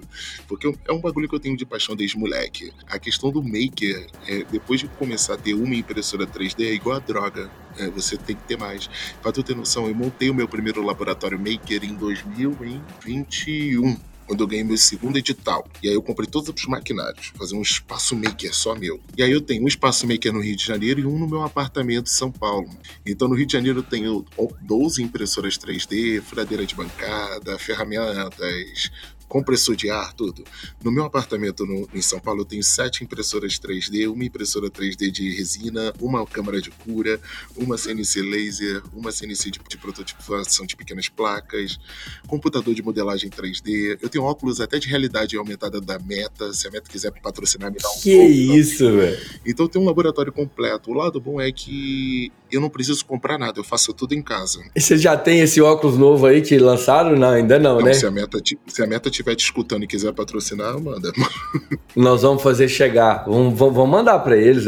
[0.49, 2.73] Porque é um bagulho que eu tenho de paixão desde moleque.
[2.89, 6.97] A questão do maker, é, depois de começar a ter uma impressora 3D, é igual
[6.97, 7.51] a droga.
[7.79, 8.89] É, você tem que ter mais.
[9.21, 14.47] Pra tu ter noção, eu montei o meu primeiro laboratório maker em 2021 quando eu
[14.47, 15.67] ganhei meu segundo edital.
[15.83, 19.01] E aí eu comprei todos os maquinários, fazer um espaço maker só meu.
[19.17, 21.43] E aí eu tenho um espaço maker no Rio de Janeiro e um no meu
[21.43, 22.69] apartamento em São Paulo.
[23.07, 24.25] Então no Rio de Janeiro eu tenho
[24.63, 28.91] 12 impressoras 3D, furadeira de bancada, ferramentas,
[29.29, 30.45] compressor de ar, tudo.
[30.83, 35.11] No meu apartamento no, em São Paulo, eu tenho sete impressoras 3D, uma impressora 3D
[35.11, 37.21] de resina, uma câmara de cura,
[37.57, 41.79] uma CNC laser, uma CNC de, de prototipação de pequenas placas,
[42.27, 43.99] computador de modelagem 3D.
[44.01, 46.53] Eu tenho óculos até de realidade aumentada da Meta.
[46.53, 49.41] Se a Meta quiser patrocinar, me dá um Que pouco, isso, velho.
[49.45, 50.91] Então tem um laboratório completo.
[50.91, 54.61] O lado bom é que eu não preciso comprar nada, eu faço tudo em casa.
[54.75, 57.17] E você já tem esse óculos novo aí que lançaram?
[57.17, 57.95] Não, ainda não, não né?
[57.95, 61.13] Se a Meta, se a Meta estiver te escutando e quiser patrocinar, manda.
[61.95, 63.25] Nós vamos fazer chegar.
[63.27, 64.65] Vamos, vamos mandar para eles.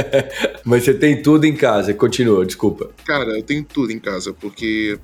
[0.64, 1.92] Mas você tem tudo em casa.
[1.94, 2.90] Continua, desculpa.
[3.04, 4.98] Cara, eu tenho tudo em casa, porque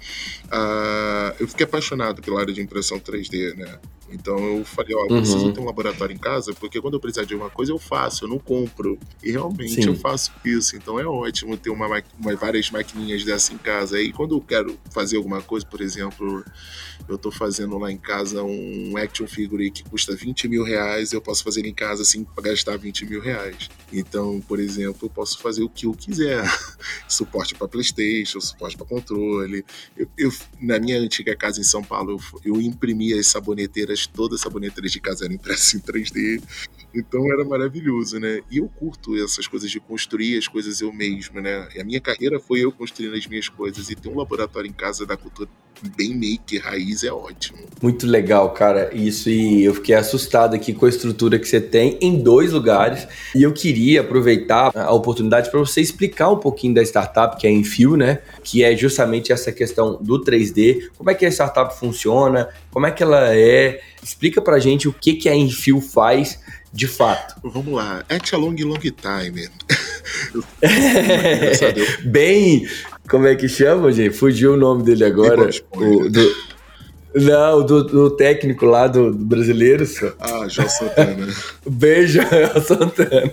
[0.47, 3.79] uh, eu fiquei apaixonado pela área de impressão 3D, né?
[4.11, 5.21] Então eu falei, ó, eu uhum.
[5.21, 8.25] preciso ter um laboratório em casa, porque quando eu precisar de uma coisa eu faço,
[8.25, 8.99] eu não compro.
[9.23, 9.88] E realmente Sim.
[9.88, 10.77] eu faço isso.
[10.77, 11.87] Então é ótimo ter uma,
[12.18, 14.01] uma, várias maquininhas dessa em casa.
[14.01, 16.44] E quando eu quero fazer alguma coisa, por exemplo,
[17.09, 21.21] eu tô fazendo lá em casa um action figure que custa 20 mil reais, eu
[21.21, 23.68] posso fazer em casa assim gastar 20 mil reais.
[23.92, 26.44] Então, por exemplo, eu posso fazer o que eu quiser.
[27.09, 29.64] suporte para Playstation, suporte para controle.
[29.97, 34.07] Eu, eu, na minha antiga casa em São Paulo, eu, eu imprimia as saboneteiras saboneteiras,
[34.07, 36.43] todas as saboneteiras de casa eram impressas em 3D.
[36.95, 38.41] Então era maravilhoso, né?
[38.51, 41.69] E eu curto essas coisas de construir as coisas eu mesmo, né?
[41.75, 43.91] E a minha carreira foi eu construindo as minhas coisas.
[43.91, 45.49] E ter um laboratório em casa da cultura
[45.97, 47.59] bem maker, raiz, é ótimo.
[47.81, 48.91] Muito legal, cara.
[48.93, 53.07] Isso, e eu fiquei assustado aqui com a estrutura que você tem em dois lugares.
[53.35, 57.51] E eu queria aproveitar a oportunidade para você explicar um pouquinho da startup, que é
[57.51, 58.21] a Enfio, né?
[58.43, 60.89] Que é justamente essa questão do 3D.
[60.97, 62.49] Como é que a startup funciona?
[62.71, 63.81] Como é que ela é?
[64.09, 66.40] Explica pra gente o que, que a Enfio faz
[66.73, 67.38] de fato.
[67.44, 68.03] Vamos lá.
[68.09, 69.51] At a long, long time.
[72.05, 72.66] Bem,
[73.07, 74.16] como é que chama, gente?
[74.16, 75.51] Fugiu o nome dele agora.
[75.73, 76.35] O, do,
[77.14, 79.87] não, do, do técnico lá do, do brasileiro.
[79.87, 80.12] Só.
[80.21, 81.27] Ah, João Santana.
[81.66, 83.33] Beijo, João Santana.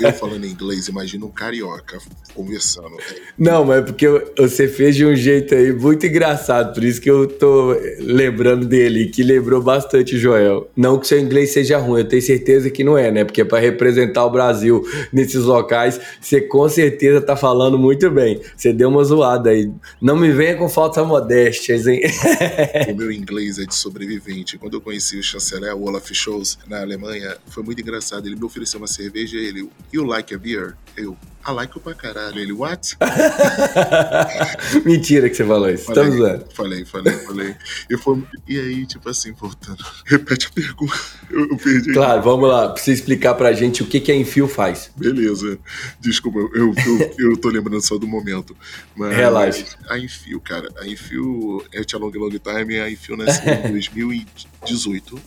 [0.00, 1.98] eu falando inglês, imagina um carioca
[2.34, 2.96] conversando.
[3.38, 7.10] Não, mas é porque você fez de um jeito aí muito engraçado, por isso que
[7.10, 10.68] eu tô lembrando dele, que lembrou bastante Joel.
[10.76, 13.24] Não que seu inglês seja ruim, eu tenho certeza que não é, né?
[13.24, 18.40] Porque para representar o Brasil nesses locais, você com certeza tá falando muito bem.
[18.56, 19.70] Você deu uma zoada aí.
[20.00, 22.00] Não me venha com falta modéstias, hein?
[22.90, 24.58] o meu inglês é de sobrevivente.
[24.58, 28.26] Quando eu conheci o chanceler Olaf Scholz na Alemanha, foi muito engraçado.
[28.26, 30.76] Ele me ofereceu uma cerveja e ele, you like a beer?
[30.96, 32.38] Eu, I like pra caralho.
[32.38, 32.96] Ele, what?
[34.84, 35.84] Mentira que você falou isso.
[35.84, 36.46] Falei, Estamos zoando.
[36.54, 37.56] Falei, falei, falei.
[37.90, 39.84] E, foi, e aí, tipo assim, voltando.
[40.06, 40.94] Repete a pergunta.
[41.30, 41.92] Eu, eu perdi.
[41.92, 42.68] Claro, vamos lá.
[42.68, 44.90] Pra você explicar pra gente o que, que a Enfio faz.
[44.96, 45.58] Beleza.
[46.00, 48.56] Desculpa, eu, eu, eu tô lembrando só do momento.
[48.94, 49.64] Mas Relaxa.
[49.88, 50.68] A Enfio, cara.
[50.78, 52.78] A Enfio é a Long Long Time.
[52.78, 55.14] A Enfio nasceu em 2018.
[55.14, 55.20] Uhum.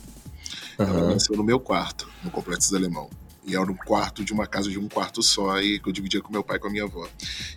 [0.78, 3.10] Ela nasceu no meu quarto, no Complexo Alemão.
[3.46, 6.20] E era um quarto de uma casa de um quarto só, aí que eu dividia
[6.20, 7.08] com meu pai e com a minha avó.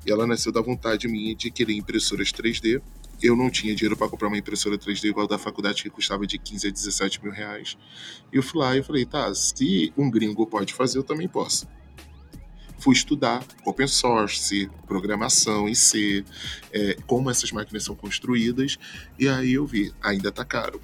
[0.05, 2.81] E ela nasceu da vontade minha de querer impressoras 3D.
[3.21, 6.37] Eu não tinha dinheiro para comprar uma impressora 3D igual da faculdade, que custava de
[6.37, 7.75] 15 a 17 mil reais.
[8.31, 11.67] E eu fui lá e falei, tá, se um gringo pode fazer, eu também posso
[12.79, 16.23] fui estudar open source, programação em C,
[16.71, 18.77] é, como essas máquinas são construídas,
[19.19, 20.81] e aí eu vi, ainda tá caro.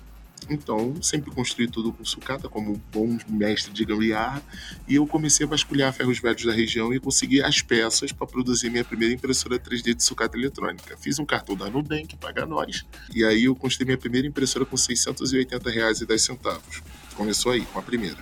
[0.50, 4.42] Então, sempre construí tudo com sucata, como um bom mestre de gambiarra,
[4.88, 8.70] e eu comecei a vasculhar ferros velhos da região e consegui as peças para produzir
[8.70, 10.96] minha primeira impressora 3D de sucata eletrônica.
[10.98, 14.78] Fiz um cartão da Nubank, paga nós, e aí eu construí minha primeira impressora com
[14.78, 16.82] 680 reais e 10 centavos.
[17.16, 18.18] Começou aí, com a primeira.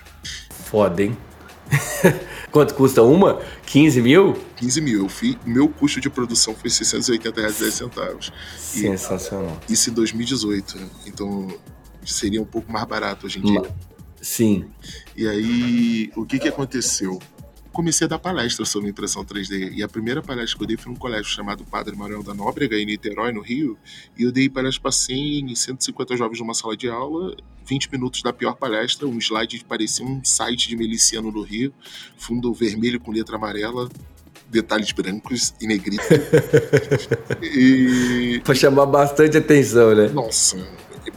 [0.49, 1.17] Foda, hein?
[2.51, 3.41] Quanto custa uma?
[3.65, 4.33] 15 mil?
[4.57, 4.99] 15 mil.
[4.99, 8.33] Eu fui, meu custo de produção foi 680 reais e 10 centavos.
[8.57, 9.59] Sensacional.
[9.67, 10.77] E, isso em 2018.
[11.07, 11.47] Então,
[12.11, 13.61] seria um pouco mais barato hoje em dia.
[14.21, 14.65] Sim.
[15.15, 17.19] E aí, o que que aconteceu?
[17.73, 19.73] Comecei a dar palestra sobre impressão 3D.
[19.73, 22.77] E a primeira palestra que eu dei foi num colégio chamado Padre Manuel da Nóbrega,
[22.77, 23.77] em Niterói, no Rio.
[24.17, 27.35] E eu dei palestra para 100, 150 jovens numa sala de aula,
[27.65, 31.73] 20 minutos da pior palestra, um slide que parecia um site de miliciano no Rio,
[32.15, 33.89] fundo vermelho com letra amarela,
[34.49, 36.05] detalhes brancos e negritos.
[37.41, 38.39] e...
[38.43, 40.07] Pra chamar bastante atenção, né?
[40.09, 40.57] Nossa,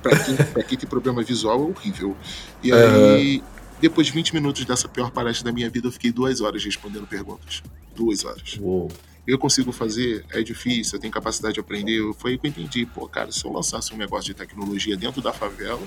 [0.02, 2.16] pra quem, pra quem tem problema visual é horrível.
[2.62, 3.44] E aí, uhum.
[3.80, 7.06] depois de 20 minutos dessa pior palestra da minha vida, eu fiquei duas horas respondendo
[7.06, 7.62] perguntas.
[7.94, 8.58] Duas horas.
[8.60, 8.90] Uou.
[9.26, 12.00] Eu consigo fazer, é difícil, eu tenho capacidade de aprender.
[12.14, 15.20] Foi aí que eu entendi, pô, cara, se eu lançasse um negócio de tecnologia dentro
[15.20, 15.82] da favela,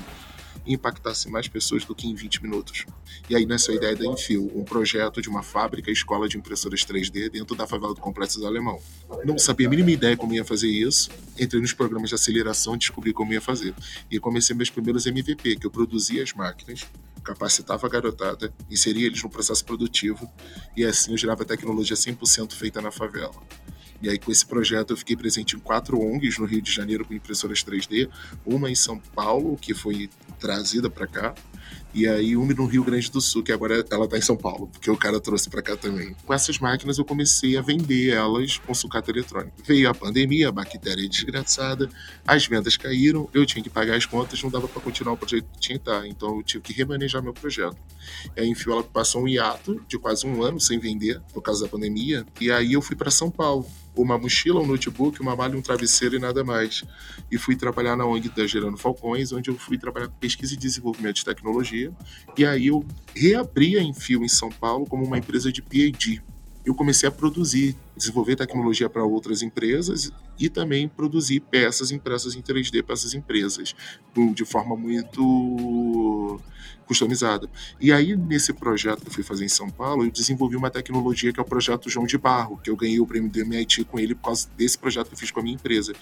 [0.65, 2.85] impactasse mais pessoas do que em 20 minutos.
[3.29, 7.29] E aí nessa ideia da Enfio, um projeto de uma fábrica escola de impressoras 3D
[7.29, 8.79] dentro da favela do Complexo do Alemão.
[9.25, 12.77] Não sabia a mínima ideia como ia fazer isso, entrei nos programas de aceleração e
[12.77, 13.73] descobri como ia fazer.
[14.09, 16.85] E comecei meus primeiros MVP, que eu produzia as máquinas,
[17.23, 20.29] capacitava a garotada, inseria eles no processo produtivo
[20.75, 23.35] e assim eu gerava tecnologia 100% feita na favela.
[24.01, 27.05] E aí, com esse projeto, eu fiquei presente em quatro ONGs no Rio de Janeiro
[27.05, 28.09] com impressoras 3D,
[28.45, 30.09] uma em São Paulo, que foi
[30.39, 31.35] trazida para cá,
[31.93, 34.67] e aí uma no Rio Grande do Sul, que agora ela tá em São Paulo,
[34.67, 36.15] porque o cara trouxe para cá também.
[36.25, 39.53] Com essas máquinas eu comecei a vender elas com sucata eletrônica.
[39.65, 41.89] Veio a pandemia, a bactéria desgraçada,
[42.25, 45.45] as vendas caíram, eu tinha que pagar as contas, não dava para continuar o projeto
[45.53, 47.77] que tinha que estar, então eu tive que remanejar meu projeto.
[48.35, 51.65] E aí, enfim, ela passou um hiato de quase um ano sem vender, por causa
[51.65, 55.58] da pandemia, e aí eu fui para São Paulo uma mochila, um notebook, uma malha,
[55.58, 56.84] um travesseiro e nada mais.
[57.32, 60.58] E fui trabalhar na ONG da Gerando Falcões, onde eu fui trabalhar com pesquisa e
[60.58, 61.91] desenvolvimento de tecnologia.
[62.38, 66.21] E aí eu reabri a Enfio em São Paulo como uma empresa de PhD.
[66.65, 72.41] Eu comecei a produzir, desenvolver tecnologia para outras empresas e também produzir peças impressas em
[72.41, 73.73] 3D para essas empresas,
[74.34, 76.39] de forma muito
[76.89, 77.47] customizada.
[77.80, 81.32] E aí, nesse projeto que eu fui fazer em São Paulo, eu desenvolvi uma tecnologia
[81.32, 83.99] que é o projeto João de Barro, que eu ganhei o prêmio do MIT com
[83.99, 85.93] ele por causa desse projeto que eu fiz com a minha empresa.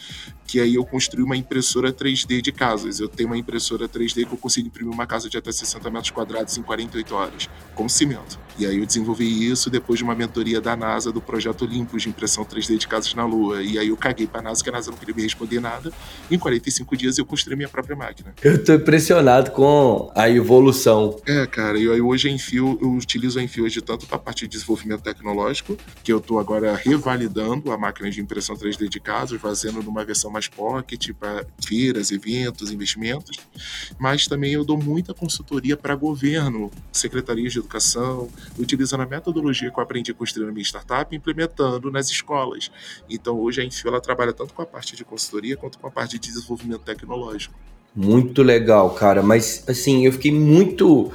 [0.45, 3.01] Que aí eu construí uma impressora 3D de casas.
[3.01, 6.11] Eu tenho uma impressora 3D que eu consigo imprimir uma casa de até 60 metros
[6.11, 8.39] quadrados em 48 horas, com cimento.
[8.57, 12.09] E aí eu desenvolvi isso depois de uma mentoria da NASA do projeto Olympus de
[12.09, 13.61] impressão 3D de casas na Lua.
[13.61, 15.91] E aí eu caguei para a NASA, que a NASA não queria me responder nada.
[16.31, 18.33] Em 45 dias eu construí minha própria máquina.
[18.41, 20.76] Eu tô impressionado com a evolução
[21.25, 24.41] É, cara, eu, hoje a Enfio, eu utilizo a Enfio hoje tanto para a parte
[24.41, 29.39] de desenvolvimento tecnológico, que eu estou agora revalidando a máquina de impressão 3D de casa,
[29.39, 33.37] fazendo numa versão mais pocket para feiras, eventos, investimentos,
[33.97, 39.79] mas também eu dou muita consultoria para governo, secretarias de educação, utilizando a metodologia que
[39.79, 42.71] eu aprendi a construir na minha startup, implementando nas escolas.
[43.09, 45.91] Então hoje a Enfio ela trabalha tanto com a parte de consultoria quanto com a
[45.91, 47.55] parte de desenvolvimento tecnológico.
[47.95, 49.21] Muito legal, cara.
[49.21, 51.11] Mas assim, eu fiquei muito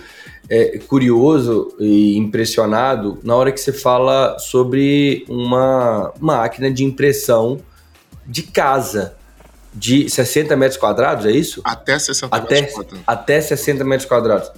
[0.49, 7.61] é, curioso e impressionado na hora que você fala sobre uma máquina de impressão
[8.27, 9.17] de casa
[9.75, 11.63] de 60 metros quadrados, é isso?
[11.65, 13.05] Até 60 até, metros quadrados.
[13.07, 14.51] Até 60 metros quadrados.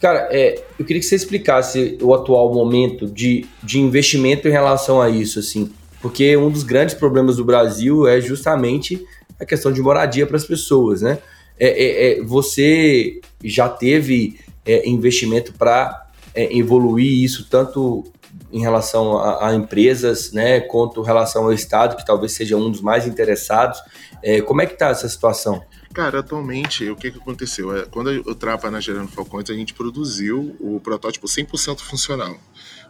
[0.00, 5.02] Cara, é, eu queria que você explicasse o atual momento de, de investimento em relação
[5.02, 9.04] a isso, assim, porque um dos grandes problemas do Brasil é justamente
[9.40, 11.18] a questão de moradia para as pessoas, né?
[11.58, 18.04] É, é, é, você já teve é, investimento para é, evoluir isso tanto
[18.52, 22.70] em relação a, a, empresas, né, quanto em relação ao Estado, que talvez seja um
[22.70, 23.78] dos mais interessados.
[24.22, 25.62] É, como é que está essa situação?
[25.92, 27.76] Cara, atualmente, o que, que aconteceu?
[27.76, 32.36] É, quando eu trava na Gerando Falcões, a gente produziu o protótipo 100% funcional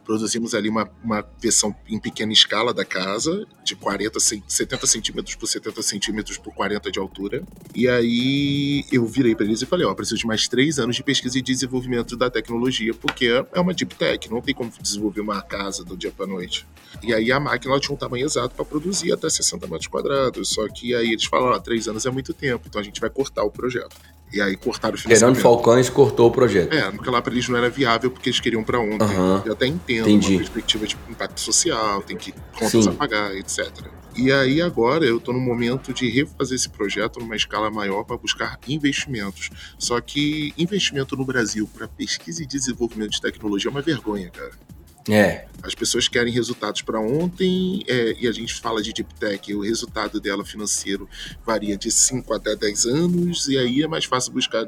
[0.09, 5.47] produzimos ali uma, uma versão em pequena escala da casa, de 40, 70 centímetros por
[5.47, 7.42] 70 centímetros por 40 de altura.
[7.75, 11.05] E aí eu virei para eles e falei: Ó, preciso de mais três anos de
[11.05, 15.42] pesquisa e desenvolvimento da tecnologia, porque é uma deep tech, não tem como desenvolver uma
[15.42, 16.66] casa do dia para noite.
[17.03, 20.49] E aí a máquina tinha um tamanho exato para produzir até 60 metros quadrados.
[20.49, 23.11] Só que aí eles falaram: Ó, três anos é muito tempo, então a gente vai
[23.11, 23.94] cortar o projeto.
[24.33, 25.37] E aí cortaram o financiamento.
[25.37, 26.73] Fernando Falcões cortou o projeto.
[26.73, 29.17] É, porque lá para eles não era viável porque eles queriam para ontem.
[29.17, 29.43] Uhum.
[29.45, 30.33] Eu até entendo Entendi.
[30.33, 32.91] uma perspectiva de impacto social, tem que contas Sim.
[32.91, 33.69] a pagar, etc.
[34.14, 38.17] E aí agora eu estou no momento de refazer esse projeto numa escala maior para
[38.17, 39.49] buscar investimentos.
[39.79, 44.51] Só que investimento no Brasil para pesquisa e desenvolvimento de tecnologia é uma vergonha, cara.
[45.09, 45.47] É.
[45.62, 49.62] As pessoas querem resultados para ontem é, e a gente fala de deep tech, o
[49.62, 51.09] resultado dela financeiro
[51.44, 54.64] varia de 5 até 10 anos e aí é mais fácil buscar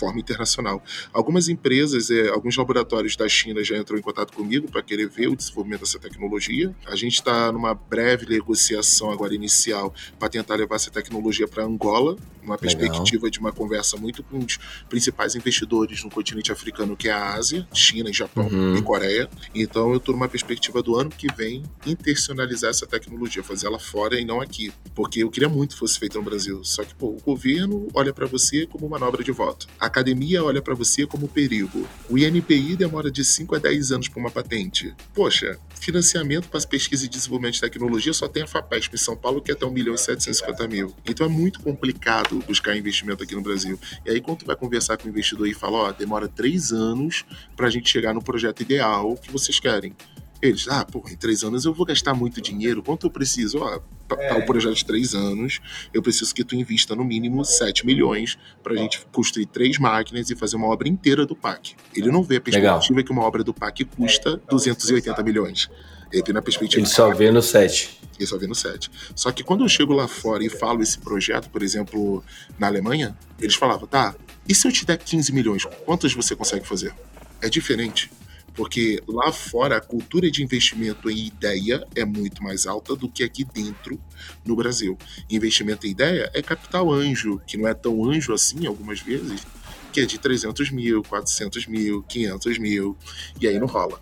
[0.00, 0.82] forma internacional.
[1.12, 5.28] Algumas empresas, é, alguns laboratórios da China já entrou em contato comigo para querer ver
[5.28, 6.74] o desenvolvimento dessa tecnologia.
[6.86, 12.16] A gente está numa breve negociação agora inicial para tentar levar essa tecnologia para Angola,
[12.42, 13.30] uma perspectiva Legal.
[13.30, 14.58] de uma conversa muito com os
[14.88, 18.76] principais investidores no continente africano, que é a Ásia, China, Japão uhum.
[18.76, 19.28] e Coreia.
[19.54, 24.18] Então eu estou numa perspectiva do ano que vem internacionalizar essa tecnologia, fazer ela fora
[24.18, 26.64] e não aqui, porque eu queria muito que fosse feito no Brasil.
[26.64, 29.66] Só que pô, o governo olha para você como manobra de voto.
[29.78, 31.86] A academia olha para você como perigo.
[32.08, 34.94] O INPI demora de 5 a 10 anos para uma patente.
[35.14, 39.40] Poxa, financiamento para pesquisa e desenvolvimento de tecnologia só tem a FAPESP em São Paulo,
[39.40, 40.94] que é até 1 milhão e 750 mil.
[41.06, 43.78] Então é muito complicado buscar investimento aqui no Brasil.
[44.06, 46.72] E aí, quando tu vai conversar com o investidor e fala, ó, oh, demora três
[46.72, 47.24] anos
[47.56, 49.94] para a gente chegar no projeto ideal que vocês querem.
[50.42, 52.82] Eles, ah, pô, em três anos eu vou gastar muito dinheiro.
[52.82, 53.58] Quanto eu preciso?
[53.58, 55.60] Ó, para o projeto de três anos,
[55.92, 60.30] eu preciso que tu invista no mínimo 7 milhões para a gente construir três máquinas
[60.30, 61.74] e fazer uma obra inteira do PAC.
[61.94, 63.04] Ele não vê a perspectiva Legal.
[63.04, 65.70] que uma obra do PAC custa 280 milhões.
[66.12, 66.80] Ele vê na perspectiva.
[66.80, 68.00] Ele só vê no 7.
[68.18, 68.90] Ele só vê no 7.
[69.14, 72.24] Só que quando eu chego lá fora e falo esse projeto, por exemplo,
[72.58, 74.14] na Alemanha, eles falavam, tá,
[74.48, 76.92] e se eu te der 15 milhões, quantas você consegue fazer?
[77.40, 78.10] É diferente.
[78.54, 83.22] Porque lá fora a cultura de investimento em ideia é muito mais alta do que
[83.22, 84.00] aqui dentro
[84.44, 84.98] no Brasil.
[85.30, 89.46] Investimento em ideia é capital anjo, que não é tão anjo assim algumas vezes,
[89.92, 92.96] que é de 300 mil, 400 mil, 500 mil,
[93.40, 94.00] e aí não rola.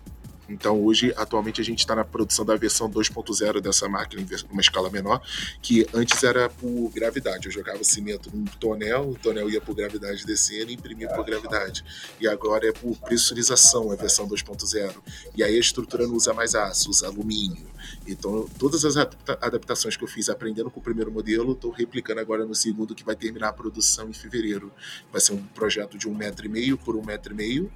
[0.49, 4.61] Então, hoje, atualmente, a gente está na produção da versão 2.0 dessa máquina em uma
[4.61, 5.21] escala menor,
[5.61, 7.45] que antes era por gravidade.
[7.45, 11.85] Eu jogava cimento num tonel, o tonel ia por gravidade descendo e imprimia por gravidade.
[12.19, 14.95] E agora é por pressurização, a versão 2.0.
[15.35, 17.69] E aí a estrutura não usa mais aço, usa alumínio.
[18.07, 22.45] Então, todas as adaptações que eu fiz aprendendo com o primeiro modelo, estou replicando agora
[22.45, 24.71] no segundo, que vai terminar a produção em fevereiro.
[25.11, 27.71] Vai ser um projeto de um metro e meio por um metro e meio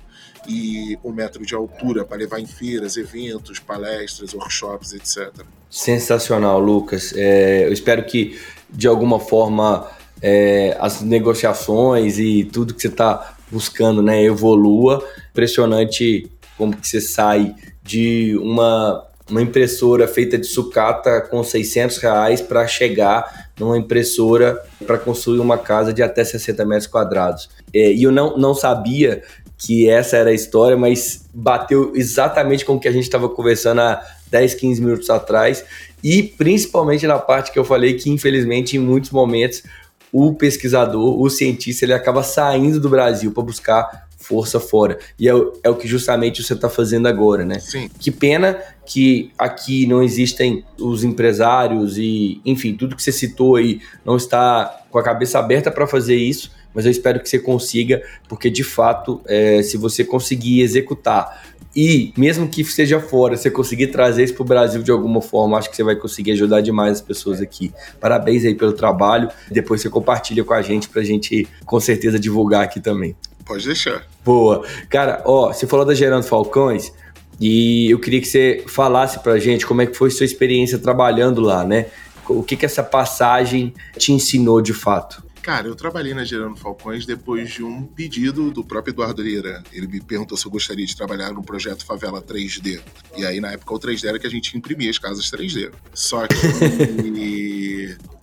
[0.47, 5.45] e um metro de altura para levar em feiras, eventos, palestras, workshops, etc.
[5.69, 7.13] Sensacional, Lucas.
[7.15, 9.89] É, eu espero que, de alguma forma,
[10.21, 15.05] é, as negociações e tudo que você está buscando né, evolua.
[15.31, 22.41] Impressionante como que você sai de uma uma impressora feita de sucata com 600 reais
[22.41, 27.49] para chegar numa impressora para construir uma casa de até 60 metros quadrados.
[27.73, 29.23] É, e eu não, não sabia
[29.65, 33.79] que essa era a história, mas bateu exatamente com o que a gente estava conversando
[33.81, 35.63] há 10, 15 minutos atrás,
[36.03, 39.63] e principalmente na parte que eu falei que, infelizmente, em muitos momentos,
[40.11, 44.97] o pesquisador, o cientista, ele acaba saindo do Brasil para buscar força fora.
[45.19, 47.59] E é, é o que justamente você está fazendo agora, né?
[47.59, 47.89] Sim.
[47.99, 53.81] Que pena que aqui não existem os empresários e, enfim, tudo que você citou aí
[54.05, 58.01] não está com a cabeça aberta para fazer isso, mas eu espero que você consiga,
[58.27, 61.43] porque de fato, é, se você conseguir executar
[61.75, 65.57] e mesmo que seja fora, você conseguir trazer isso para o Brasil de alguma forma,
[65.57, 67.73] acho que você vai conseguir ajudar demais as pessoas aqui.
[67.99, 69.29] Parabéns aí pelo trabalho.
[69.49, 73.15] Depois você compartilha com a gente para a gente com certeza divulgar aqui também.
[73.43, 74.05] Pode deixar.
[74.23, 74.63] Boa.
[74.87, 76.93] Cara, ó, você falou da Gerando Falcões
[77.39, 81.41] e eu queria que você falasse pra gente como é que foi sua experiência trabalhando
[81.41, 81.87] lá, né?
[82.29, 85.23] O que que essa passagem te ensinou de fato?
[85.43, 89.61] Cara, eu trabalhei na Gerando Falcões depois de um pedido do próprio Eduardo Lira.
[89.73, 92.81] Ele me perguntou se eu gostaria de trabalhar no projeto Favela 3D.
[93.17, 95.69] E aí, na época, o 3D era que a gente imprimia as casas 3D.
[95.93, 96.35] Só que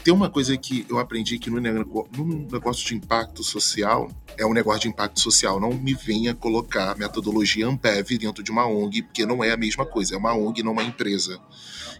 [0.03, 4.80] tem uma coisa que eu aprendi que no negócio de impacto social, é um negócio
[4.80, 5.61] de impacto social.
[5.61, 9.84] Não me venha colocar metodologia Ampev dentro de uma ONG, porque não é a mesma
[9.84, 10.14] coisa.
[10.14, 11.38] É uma ONG, não uma empresa.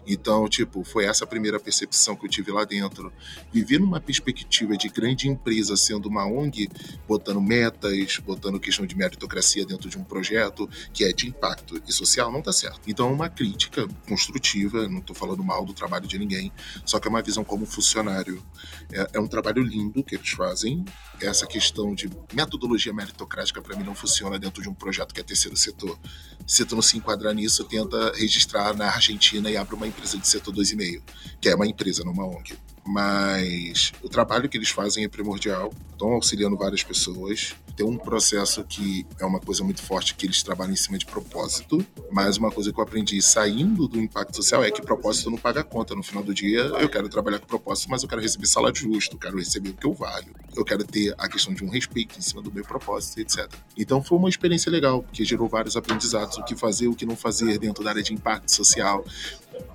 [0.07, 3.13] Então, tipo, foi essa a primeira percepção que eu tive lá dentro.
[3.53, 6.69] Viver numa perspectiva de grande empresa sendo uma ONG,
[7.07, 11.93] botando metas, botando questão de meritocracia dentro de um projeto que é de impacto e
[11.93, 12.81] social, não tá certo.
[12.87, 16.51] Então, é uma crítica construtiva, não tô falando mal do trabalho de ninguém,
[16.83, 17.65] só que é uma visão como
[18.91, 20.85] É, é um trabalho lindo que eles fazem.
[21.21, 25.23] Essa questão de metodologia meritocrática, para mim, não funciona dentro de um projeto que é
[25.23, 25.97] terceiro setor.
[26.47, 30.27] Se tu não se enquadrar nisso, tenta registrar na Argentina e abre uma empresa de
[30.27, 31.01] setor 2,5,
[31.39, 35.71] que é uma empresa, não uma ONG mas o trabalho que eles fazem é primordial.
[35.91, 37.55] Estão auxiliando várias pessoas.
[37.75, 41.05] Tem um processo que é uma coisa muito forte que eles trabalham em cima de
[41.05, 41.85] propósito.
[42.11, 45.63] Mas uma coisa que eu aprendi saindo do impacto social é que propósito não paga
[45.63, 45.95] conta.
[45.95, 49.17] No final do dia, eu quero trabalhar com propósito, mas eu quero receber salário justo,
[49.17, 50.33] quero receber o que eu valho.
[50.55, 53.51] Eu quero ter a questão de um respeito em cima do meu propósito, etc.
[53.77, 57.15] Então foi uma experiência legal, porque gerou vários aprendizados, o que fazer, o que não
[57.15, 59.05] fazer dentro da área de impacto social,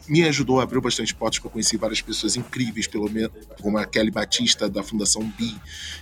[0.08, 3.84] me ajudou, abriu bastante portas, porque eu conheci várias pessoas incríveis, pelo menos, como a
[3.84, 5.56] Kelly Batista, da Fundação BI,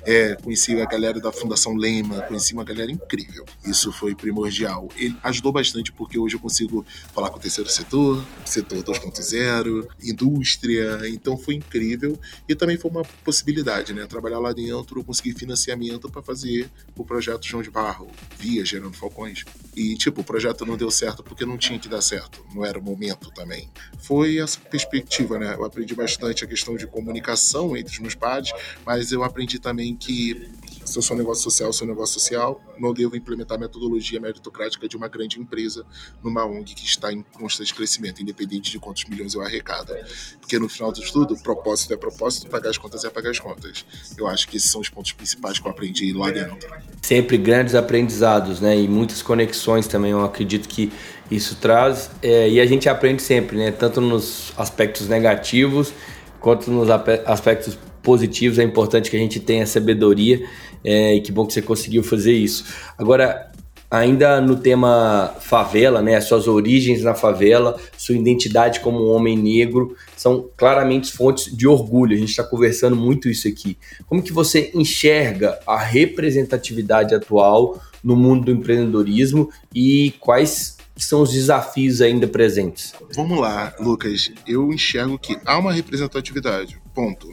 [0.05, 3.45] é, conheci a galera da Fundação Lema, conheci uma galera incrível.
[3.65, 4.89] Isso foi primordial.
[4.97, 11.01] Ele ajudou bastante, porque hoje eu consigo falar com o terceiro setor, setor 2.0, indústria,
[11.09, 12.19] então foi incrível.
[12.49, 14.07] E também foi uma possibilidade, né?
[14.07, 18.09] Trabalhar lá dentro, conseguir financiamento para fazer o projeto João de Barro,
[18.39, 19.45] via Gerando Falcões.
[19.75, 22.79] E, tipo, o projeto não deu certo porque não tinha que dar certo, não era
[22.79, 25.55] o momento também foi essa perspectiva, né?
[25.55, 28.53] Eu aprendi bastante a questão de comunicação entre os meus pares,
[28.85, 30.51] mas eu aprendi também que
[30.95, 33.61] se eu sou um negócio social, eu sou um negócio social, não devo implementar a
[33.61, 35.85] metodologia meritocrática de uma grande empresa
[36.23, 39.93] numa ONG que está em constante crescimento, independente de quantos milhões eu arrecado.
[40.41, 43.85] Porque no final de tudo, propósito é propósito, pagar as contas é pagar as contas.
[44.17, 46.57] Eu acho que esses são os pontos principais que eu aprendi lá dentro.
[47.03, 48.79] Sempre grandes aprendizados, né?
[48.79, 50.93] E muitas conexões também, eu acredito que
[51.29, 52.09] isso traz.
[52.23, 53.73] É, e a gente aprende sempre, né?
[53.73, 55.93] Tanto nos aspectos negativos
[56.39, 56.89] quanto nos
[57.27, 58.59] aspectos positivos.
[58.61, 60.47] É importante que a gente tenha sabedoria
[60.85, 62.65] é, e que bom que você conseguiu fazer isso.
[62.97, 63.51] Agora,
[63.91, 70.49] ainda no tema favela, né, suas origens na favela, sua identidade como homem negro, são
[70.57, 72.15] claramente fontes de orgulho.
[72.15, 73.79] A gente está conversando muito isso aqui.
[74.07, 81.33] Como que você enxerga a representatividade atual no mundo do empreendedorismo e quais são os
[81.33, 82.95] desafios ainda presentes?
[83.15, 84.31] Vamos lá, Lucas.
[84.47, 86.79] Eu enxergo que há uma representatividade.
[86.95, 87.29] Ponto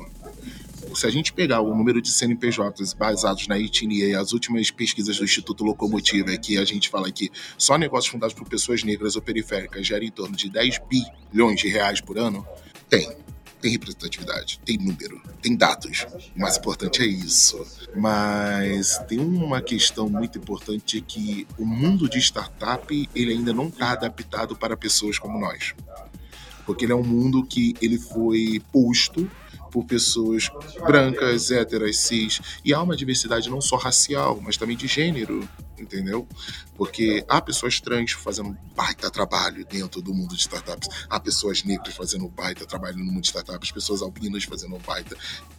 [1.02, 5.18] se a gente pegar o número de CNPJs baseados na etnia e as últimas pesquisas
[5.18, 9.22] do Instituto Locomotiva, que a gente fala que só negócios fundados por pessoas negras ou
[9.22, 12.46] periféricas geram em torno de 10 bilhões de reais por ano,
[12.88, 13.12] tem.
[13.60, 16.06] Tem representatividade, tem número, tem dados.
[16.36, 17.66] O mais importante é isso.
[17.96, 23.94] Mas tem uma questão muito importante que o mundo de startup ele ainda não está
[23.94, 25.74] adaptado para pessoas como nós
[26.64, 29.30] porque ele é um mundo que ele foi posto
[29.72, 30.50] por pessoas
[30.86, 35.48] brancas, héteras, cis, e há uma diversidade não só racial, mas também de gênero,
[35.80, 36.28] entendeu?
[36.76, 41.96] Porque há pessoas trans fazendo baita trabalho dentro do mundo de startups, há pessoas negras
[41.96, 45.16] fazendo baita trabalho no mundo de startups, pessoas albinas fazendo baita.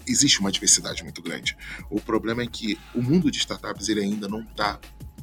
[0.06, 1.56] Existe uma diversidade muito grande.
[1.90, 4.78] O problema é que o mundo de startups ele ainda não está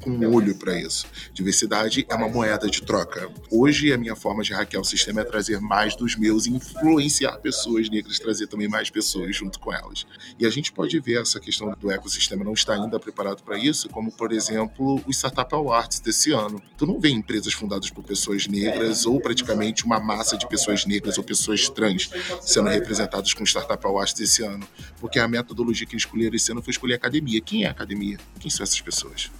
[0.06, 1.06] um olho para isso.
[1.32, 3.30] Diversidade é uma moeda de troca.
[3.50, 7.36] Hoje, a minha forma de hackear o sistema é trazer mais dos meus e influenciar
[7.38, 10.06] pessoas negras, trazer também mais pessoas junto com elas.
[10.38, 13.88] E a gente pode ver essa questão do ecossistema não estar ainda preparado para isso,
[13.88, 16.62] como, por exemplo, o Startup Awards desse ano.
[16.76, 21.18] Tu não vê empresas fundadas por pessoas negras ou praticamente uma massa de pessoas negras
[21.18, 24.66] ou pessoas trans sendo representadas com o Startup Awards desse ano,
[24.98, 27.40] porque a metodologia que eles escolheram esse ano foi escolher academia.
[27.40, 28.18] Quem é a academia?
[28.38, 29.30] Quem são essas pessoas?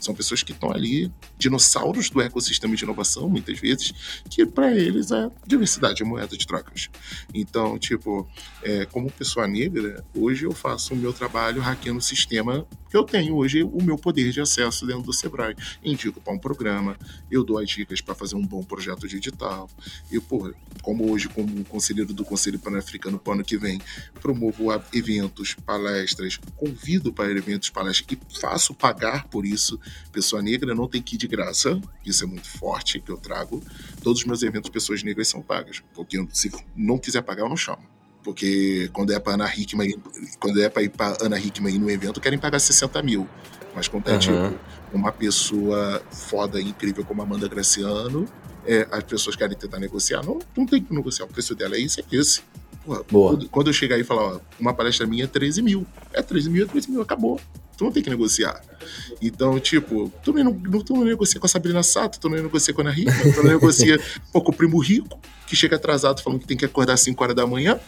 [0.00, 3.92] São pessoas que estão ali, dinossauros do ecossistema de inovação, muitas vezes,
[4.30, 6.88] que para eles a diversidade é moeda de trocas.
[7.34, 8.28] Então, tipo,
[8.62, 13.04] é, como pessoa negra, hoje eu faço o meu trabalho hackeando o sistema que eu
[13.04, 15.54] tenho hoje o meu poder de acesso dentro do Sebrae.
[15.84, 16.96] Indico para um programa,
[17.30, 19.68] eu dou as dicas para fazer um bom projeto digital.
[20.10, 23.80] Eu, porra, como hoje, como conselheiro do Conselho Pan-Africano para o ano que vem,
[24.20, 29.78] promovo eventos, palestras, convido para eventos, palestras e faço pagar por isso
[30.12, 33.62] pessoa negra não tem que ir de graça, isso é muito forte que eu trago.
[34.02, 37.56] Todos os meus eventos pessoas negras são pagas, porque se não quiser pagar, eu não
[37.56, 37.82] chamo.
[38.22, 39.98] Porque quando é para Ana Hickman,
[40.38, 43.28] quando é para ir para Ana Hickman ir no evento, querem pagar 60 mil.
[43.74, 44.18] Mas quando é uhum.
[44.18, 44.58] tipo
[44.92, 48.26] uma pessoa foda, incrível como Amanda Graciano,
[48.66, 50.22] é, as pessoas querem tentar negociar.
[50.22, 51.26] Não, não tem que negociar.
[51.26, 52.42] O preço dela é esse, é esse
[52.88, 53.38] Porra, Boa.
[53.50, 55.86] Quando eu chegar aí e falar, ó, uma palestra minha é 13 mil.
[56.12, 57.38] É 13 mil, é 13 mil, acabou.
[57.78, 58.60] Tu não tem que negociar.
[59.22, 62.74] Então, tipo, tu não, não, tu não negocia com a Sabrina Sato, tu não negocia
[62.74, 64.00] com a Ana Rica, tu não negocia
[64.32, 65.16] pô, com o primo rico,
[65.46, 67.78] que chega atrasado falando que tem que acordar às 5 horas da manhã.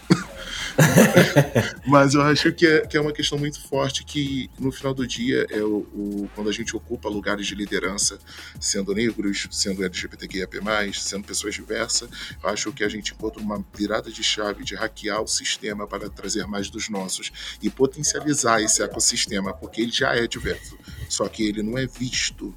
[1.86, 5.06] Mas eu acho que é, que é uma questão muito forte que, no final do
[5.06, 8.18] dia, é o, o, quando a gente ocupa lugares de liderança,
[8.60, 10.60] sendo negros, sendo LGBTQIAP+,
[10.94, 12.08] sendo pessoas diversas,
[12.42, 16.08] eu acho que a gente encontra uma virada de chave de hackear o sistema para
[16.08, 21.42] trazer mais dos nossos e potencializar esse ecossistema, porque ele já é diverso, só que
[21.42, 22.54] ele não é visto,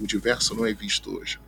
[0.00, 1.38] o diverso não é visto hoje.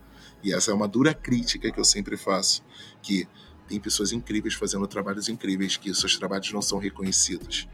[0.42, 2.62] E essa é uma dura crítica que eu sempre faço,
[3.02, 3.26] que
[3.68, 7.68] tem pessoas incríveis fazendo trabalhos incríveis que seus trabalhos não são reconhecidos.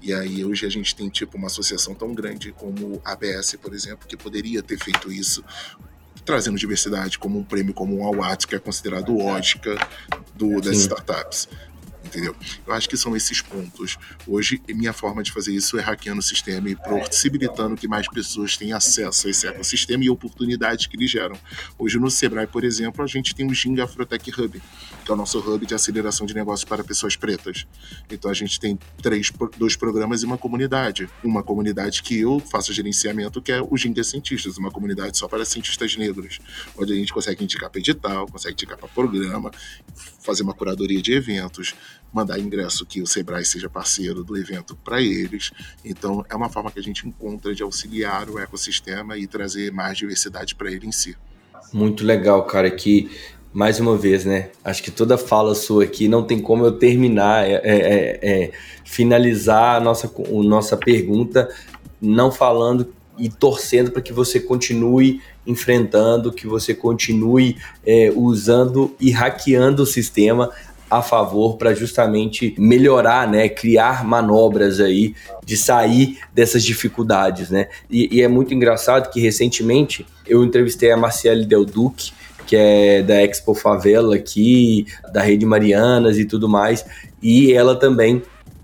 [0.00, 3.72] E aí hoje a gente tem tipo uma associação tão grande como a ABS, por
[3.72, 5.42] exemplo, que poderia ter feito isso,
[6.24, 9.88] trazendo diversidade como um prêmio como um Awards, que é considerado o Oscar
[10.34, 11.48] do, das startups
[12.14, 12.34] entendeu?
[12.64, 13.98] Eu acho que são esses pontos.
[14.26, 18.56] Hoje, minha forma de fazer isso é hackeando o sistema e possibilitando que mais pessoas
[18.56, 21.36] tenham acesso a esse ecossistema e oportunidades que eles geram.
[21.76, 24.62] Hoje, no Sebrae, por exemplo, a gente tem o Ginga Afrotech Hub,
[25.04, 27.66] que é o nosso hub de aceleração de negócios para pessoas pretas.
[28.08, 31.08] Então, a gente tem três, dois programas e uma comunidade.
[31.22, 35.44] Uma comunidade que eu faço gerenciamento, que é o Ginga Cientistas, uma comunidade só para
[35.44, 36.38] cientistas negros,
[36.76, 39.50] onde a gente consegue indicar para edital, consegue indicar para programa,
[40.20, 41.74] fazer uma curadoria de eventos,
[42.14, 45.50] mandar ingresso que o Sebrae seja parceiro do evento para eles.
[45.84, 49.98] Então, é uma forma que a gente encontra de auxiliar o ecossistema e trazer mais
[49.98, 51.16] diversidade para ele em si.
[51.72, 53.10] Muito legal, cara, que
[53.52, 54.50] mais uma vez, né?
[54.64, 58.52] Acho que toda fala sua aqui não tem como eu terminar, é, é, é, é
[58.84, 61.48] finalizar a nossa, a nossa pergunta
[62.00, 67.56] não falando e torcendo para que você continue enfrentando, que você continue
[67.86, 70.50] é, usando e hackeando o sistema
[70.90, 75.14] a favor para justamente melhorar, né, criar manobras aí
[75.44, 77.68] de sair dessas dificuldades, né?
[77.90, 82.12] E, e, é muito engraçado que recentemente eu entrevistei a Marciele Del Duque,
[82.46, 86.84] que é da Expo Favela aqui, da Rede Marianas e tudo mais,
[87.22, 88.22] e ela também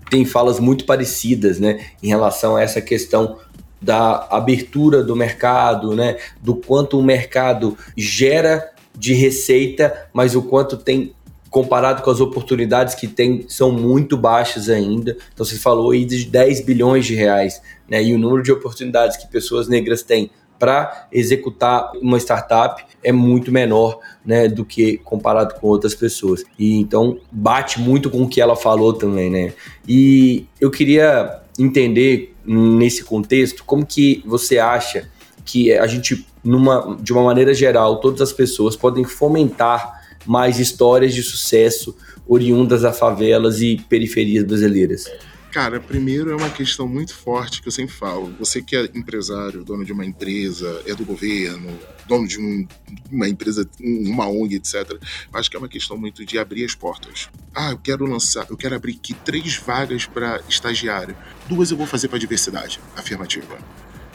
[0.09, 3.37] tem falas muito parecidas, né, em relação a essa questão
[3.81, 10.77] da abertura do mercado, né, do quanto o mercado gera de receita, mas o quanto
[10.77, 11.15] tem
[11.51, 15.17] comparado com as oportunidades que tem, são muito baixas ainda.
[15.33, 18.01] Então você falou aí de 10 bilhões de reais, né?
[18.01, 23.51] E o número de oportunidades que pessoas negras têm para executar uma startup é muito
[23.51, 26.43] menor, né, do que comparado com outras pessoas.
[26.57, 29.53] E então bate muito com o que ela falou também, né?
[29.85, 35.09] E eu queria entender nesse contexto como que você acha
[35.43, 41.13] que a gente numa de uma maneira geral todas as pessoas podem fomentar mais histórias
[41.13, 41.95] de sucesso
[42.27, 45.05] oriundas das favelas e periferias brasileiras?
[45.51, 48.33] Cara, primeiro é uma questão muito forte que eu sempre falo.
[48.39, 52.65] Você que é empresário, dono de uma empresa, é do governo, dono de um,
[53.11, 54.97] uma empresa, uma ONG, etc.
[55.33, 57.27] Acho que é uma questão muito de abrir as portas.
[57.53, 61.17] Ah, eu quero lançar, eu quero abrir aqui três vagas para estagiário.
[61.49, 63.57] Duas eu vou fazer para diversidade, afirmativa.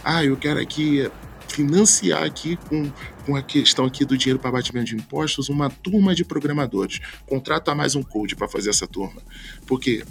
[0.03, 1.11] Ah, eu quero aqui
[1.49, 2.91] financiar aqui com,
[3.25, 7.01] com a questão aqui do dinheiro para abatimento de impostos uma turma de programadores.
[7.27, 9.23] Contrata mais um code para fazer essa turma.
[9.67, 10.05] Porque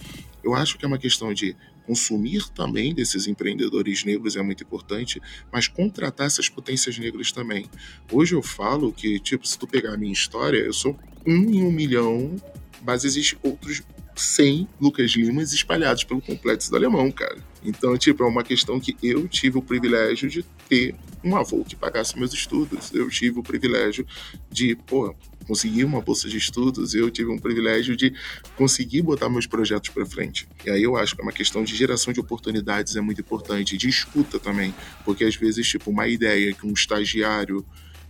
[0.44, 1.56] eu acho que é uma questão de
[1.86, 5.22] consumir também desses empreendedores negros é muito importante,
[5.52, 7.70] mas contratar essas potências negras também.
[8.12, 11.64] Hoje eu falo que, tipo, se tu pegar a minha história, eu sou um em
[11.64, 12.36] um milhão,
[12.84, 13.84] mas existem outros
[14.16, 17.38] 100 Lucas Limas espalhados pelo complexo do Alemão, cara.
[17.66, 21.76] Então, tipo, é uma questão que eu tive o privilégio de ter um avô que
[21.76, 22.94] pagasse meus estudos.
[22.94, 24.06] Eu tive o privilégio
[24.52, 25.16] de, pô,
[25.48, 28.14] conseguir uma bolsa de estudos, eu tive um privilégio de
[28.56, 30.48] conseguir botar meus projetos para frente.
[30.66, 33.78] E aí eu acho que é uma questão de geração de oportunidades é muito importante,
[33.78, 37.66] de escuta também, porque às vezes, tipo, uma ideia que um estagiário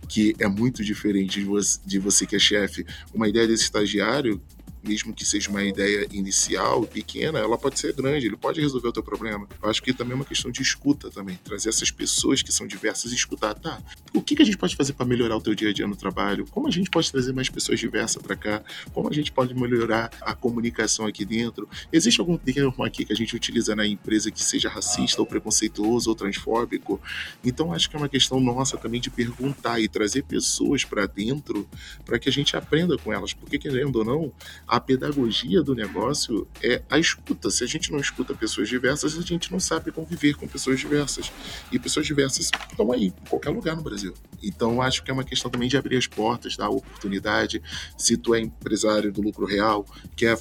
[0.08, 4.40] que é muito diferente de você, de você que é chefe, uma ideia desse estagiário
[4.86, 8.92] mesmo que seja uma ideia inicial, pequena, ela pode ser grande, ele pode resolver o
[8.92, 9.48] teu problema.
[9.62, 12.66] Eu acho que também é uma questão de escuta também, trazer essas pessoas que são
[12.66, 13.80] diversas e escutar, tá?
[14.14, 15.96] O que, que a gente pode fazer para melhorar o teu dia a dia no
[15.96, 16.46] trabalho?
[16.50, 18.62] Como a gente pode trazer mais pessoas diversas para cá?
[18.92, 21.68] Como a gente pode melhorar a comunicação aqui dentro?
[21.92, 26.10] Existe algum termo aqui que a gente utiliza na empresa que seja racista ou preconceituoso
[26.10, 27.00] ou transfóbico?
[27.44, 31.68] Então acho que é uma questão nossa também de perguntar e trazer pessoas para dentro
[32.04, 34.32] para que a gente aprenda com elas, porque querendo ou não,
[34.66, 37.50] a a pedagogia do negócio é a escuta.
[37.50, 41.32] Se a gente não escuta pessoas diversas, a gente não sabe conviver com pessoas diversas.
[41.72, 44.12] E pessoas diversas estão aí, em qualquer lugar no Brasil.
[44.42, 47.62] Então, acho que é uma questão também de abrir as portas, dar oportunidade.
[47.96, 50.36] Se tu é empresário do lucro real, quer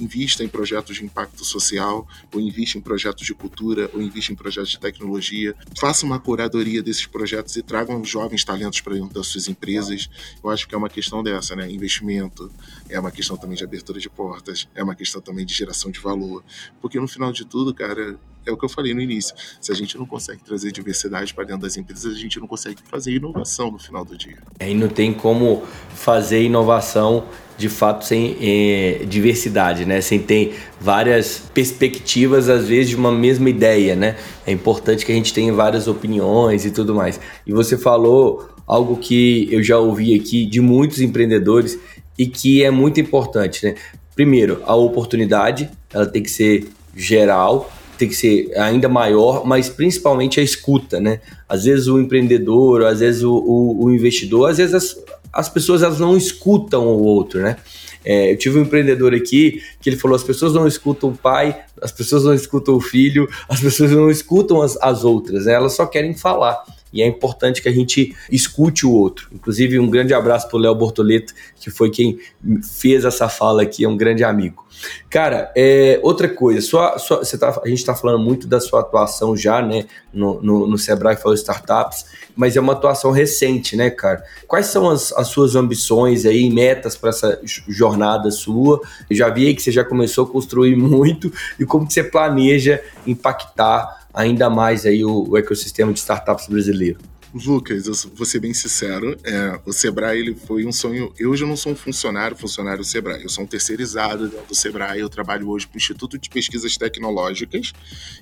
[0.00, 4.36] invista em projetos de impacto social, ou invista em projetos de cultura, ou invista em
[4.36, 5.54] projetos de tecnologia.
[5.78, 10.08] Faça uma curadoria desses projetos e tragam jovens talentos para dentro das suas empresas.
[10.42, 11.70] Eu acho que é uma questão dessa, né?
[11.70, 12.50] Investimento,
[12.92, 15.98] é uma questão também de abertura de portas, é uma questão também de geração de
[15.98, 16.44] valor.
[16.80, 19.34] Porque no final de tudo, cara, é o que eu falei no início.
[19.60, 22.76] Se a gente não consegue trazer diversidade para dentro das empresas, a gente não consegue
[22.90, 24.38] fazer inovação no final do dia.
[24.60, 25.62] E não tem como
[25.94, 27.24] fazer inovação
[27.56, 30.00] de fato sem é, diversidade, né?
[30.00, 34.16] Sem ter várias perspectivas, às vezes, de uma mesma ideia, né?
[34.46, 37.20] É importante que a gente tenha várias opiniões e tudo mais.
[37.46, 41.78] E você falou algo que eu já ouvi aqui de muitos empreendedores
[42.18, 43.74] e que é muito importante, né?
[44.14, 50.40] Primeiro, a oportunidade, ela tem que ser geral, tem que ser ainda maior, mas principalmente
[50.40, 51.20] a escuta, né?
[51.48, 54.96] Às vezes o empreendedor, às vezes o, o, o investidor, às vezes as,
[55.32, 57.56] as pessoas elas não escutam o outro, né?
[58.04, 61.56] É, eu tive um empreendedor aqui que ele falou: as pessoas não escutam o pai,
[61.80, 65.54] as pessoas não escutam o filho, as pessoas não escutam as, as outras, né?
[65.54, 66.62] elas só querem falar.
[66.92, 69.28] E é importante que a gente escute o outro.
[69.32, 72.18] Inclusive, um grande abraço para o Léo Bortoleto, que foi quem
[72.62, 74.66] fez essa fala aqui, é um grande amigo.
[75.08, 78.80] Cara, é, outra coisa, sua, sua, você tá, a gente está falando muito da sua
[78.80, 83.90] atuação já, né, no, no, no Sebrae for Startups, mas é uma atuação recente, né,
[83.90, 84.24] cara?
[84.46, 88.80] Quais são as, as suas ambições aí, metas para essa jornada sua?
[89.08, 92.02] Eu já vi aí que você já começou a construir muito e como que você
[92.02, 96.98] planeja impactar ainda mais aí o, o ecossistema de startups brasileiro?
[97.34, 101.14] Lucas, eu vou ser bem sincero, é, o Sebrae ele foi um sonho.
[101.18, 105.00] Eu já não sou um funcionário, funcionário do Sebrae, eu sou um terceirizado do Sebrae.
[105.00, 107.72] Eu trabalho hoje para o Instituto de Pesquisas Tecnológicas,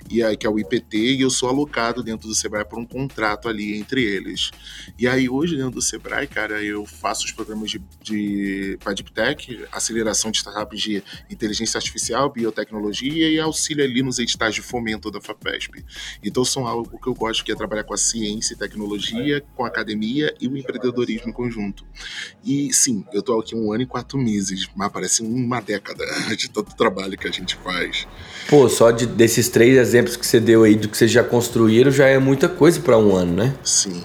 [0.09, 2.87] e aí, que é o IPT, e eu sou alocado dentro do Sebrae por um
[2.87, 4.53] contrato ali entre eles.
[4.97, 9.11] E aí, hoje, dentro do Sebrae, cara, eu faço os programas de, de para Deep
[9.11, 15.11] Tech, aceleração de startups de inteligência artificial, biotecnologia e auxílio ali nos editais de fomento
[15.11, 15.85] da FAPESP.
[16.23, 19.43] Então, são algo que eu gosto, que é trabalhar com a ciência e tecnologia tecnologia,
[19.57, 21.85] com a academia e o empreendedorismo em conjunto.
[22.45, 26.05] E sim, eu estou aqui um ano e quatro meses, mas parece uma década
[26.37, 28.07] de tanto trabalho que a gente faz.
[28.49, 31.91] Pô, só de, desses três exemplos que você deu aí do que vocês já construíram
[31.91, 33.55] já é muita coisa para um ano, né?
[33.65, 34.03] Sim.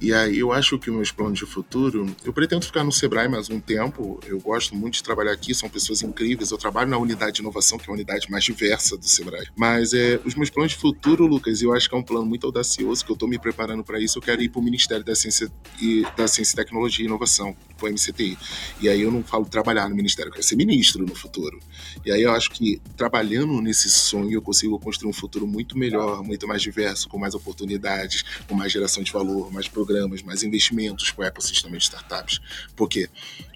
[0.00, 3.50] E aí eu acho que meus planos de futuro, eu pretendo ficar no Sebrae mais
[3.50, 4.18] um tempo.
[4.26, 6.50] Eu gosto muito de trabalhar aqui, são pessoas incríveis.
[6.50, 9.48] Eu trabalho na unidade de inovação, que é a unidade mais diversa do Sebrae.
[9.54, 12.46] Mas é, os meus planos de futuro, Lucas, eu acho que é um plano muito
[12.46, 14.16] audacioso, que eu estou me preparando para isso.
[14.16, 17.86] Eu quero ir para o Ministério da Ciência e da Ciência, Tecnologia e Inovação, o
[17.86, 18.38] MCTI.
[18.80, 21.60] E aí eu não falo trabalhar no ministério, eu quero ser ministro no futuro.
[22.06, 26.22] E aí eu acho que trabalhando nesse sonho eu consigo construir um futuro muito melhor,
[26.22, 30.44] muito mais diverso, com mais oportunidades, com mais geração de valor, mais programas programas, mais
[30.44, 32.40] investimentos para o ecossistema de startups.
[32.76, 33.08] Porque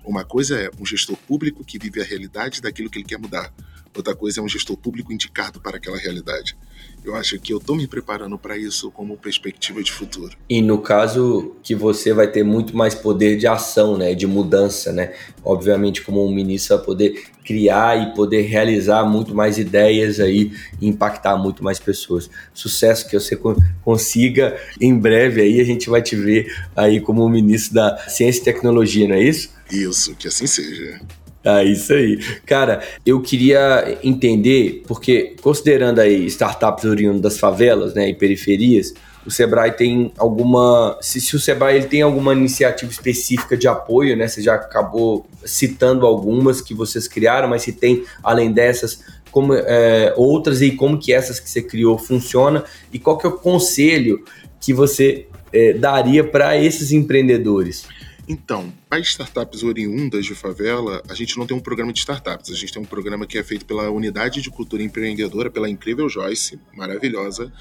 [0.04, 3.52] uma coisa é um gestor público que vive a realidade daquilo que ele quer mudar.
[3.94, 6.56] Outra coisa é um gestor público indicado para aquela realidade.
[7.04, 10.34] Eu acho que eu estou me preparando para isso como perspectiva de futuro.
[10.48, 14.90] E no caso que você vai ter muito mais poder de ação, né, de mudança,
[14.90, 15.12] né?
[15.44, 20.50] Obviamente, como um ministro, vai poder criar e poder realizar muito mais ideias aí
[20.80, 22.30] e impactar muito mais pessoas.
[22.54, 23.38] Sucesso que você
[23.82, 28.44] consiga em breve aí a gente vai te ver aí como ministro da Ciência e
[28.44, 29.50] Tecnologia, não é isso?
[29.70, 31.00] Isso, que assim seja.
[31.44, 32.18] Ah, isso aí.
[32.46, 38.94] Cara, eu queria entender, porque considerando aí startups oriundas das favelas, né, e periferias,
[39.26, 40.98] o Sebrae tem alguma.
[41.00, 44.28] Se, se, o Sebrae ele tem alguma iniciativa específica de apoio, né?
[44.28, 50.12] Você já acabou citando algumas que vocês criaram, mas se tem, além dessas, como, é,
[50.16, 54.22] outras e como que essas que você criou funciona e qual que é o conselho
[54.60, 57.86] que você é, daria para esses empreendedores?
[58.28, 62.54] Então, para startups oriundas de favela, a gente não tem um programa de startups, a
[62.54, 66.60] gente tem um programa que é feito pela Unidade de Cultura Empreendedora, pela incrível Joyce,
[66.72, 67.52] maravilhosa,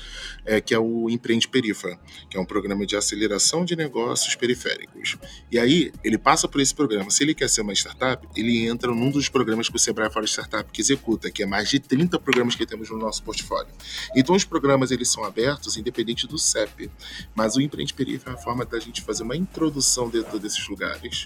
[0.46, 5.18] é, que é o Empreende Perifa, que é um programa de aceleração de negócios periféricos.
[5.52, 7.10] E aí, ele passa por esse programa.
[7.10, 10.26] Se ele quer ser uma startup, ele entra num dos programas que o Sebrae Fora
[10.26, 13.74] Startup que executa, que é mais de 30 programas que temos no nosso portfólio.
[14.16, 16.92] Então, os programas eles são abertos, independente do CEP,
[17.34, 20.68] mas o Empreende Perifa é a forma da gente fazer uma introdução dentro desse desses
[20.68, 21.23] lugares.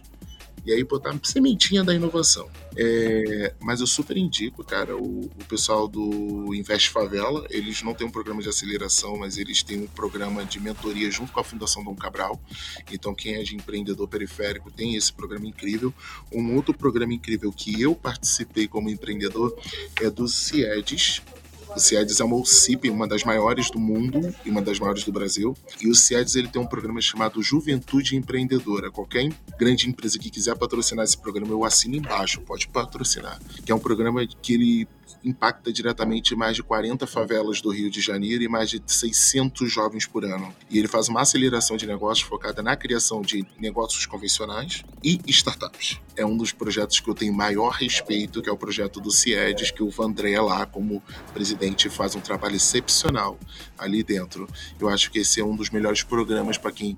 [0.65, 2.49] E aí botar sementinha da inovação.
[2.75, 8.05] É, mas eu super indico, cara, o, o, pessoal do Invest Favela, eles não têm
[8.05, 11.83] um programa de aceleração, mas eles têm um programa de mentoria junto com a Fundação
[11.85, 12.39] Dom Cabral.
[12.91, 15.93] Então, quem é de empreendedor periférico tem esse programa incrível.
[16.33, 19.57] Um outro programa incrível que eu participei como empreendedor
[20.01, 21.21] é do CIEDES,
[21.75, 25.11] o CIEDES é uma OCIP, uma das maiores do mundo e uma das maiores do
[25.11, 25.55] Brasil.
[25.81, 28.91] E o CIEDES ele tem um programa chamado Juventude Empreendedora.
[28.91, 33.39] Qualquer grande empresa que quiser patrocinar esse programa, eu assino embaixo, pode patrocinar.
[33.65, 34.87] Que é um programa que ele
[35.27, 40.05] impacta diretamente mais de 40 favelas do Rio de Janeiro e mais de 600 jovens
[40.05, 40.53] por ano.
[40.69, 45.99] E ele faz uma aceleração de negócios focada na criação de negócios convencionais e startups.
[46.15, 49.71] É um dos projetos que eu tenho maior respeito, que é o projeto do CIEDES,
[49.71, 51.03] que o Vandré lá, como
[51.33, 53.37] presidente, faz um trabalho excepcional
[53.77, 54.47] ali dentro.
[54.79, 56.97] Eu acho que esse é um dos melhores programas para quem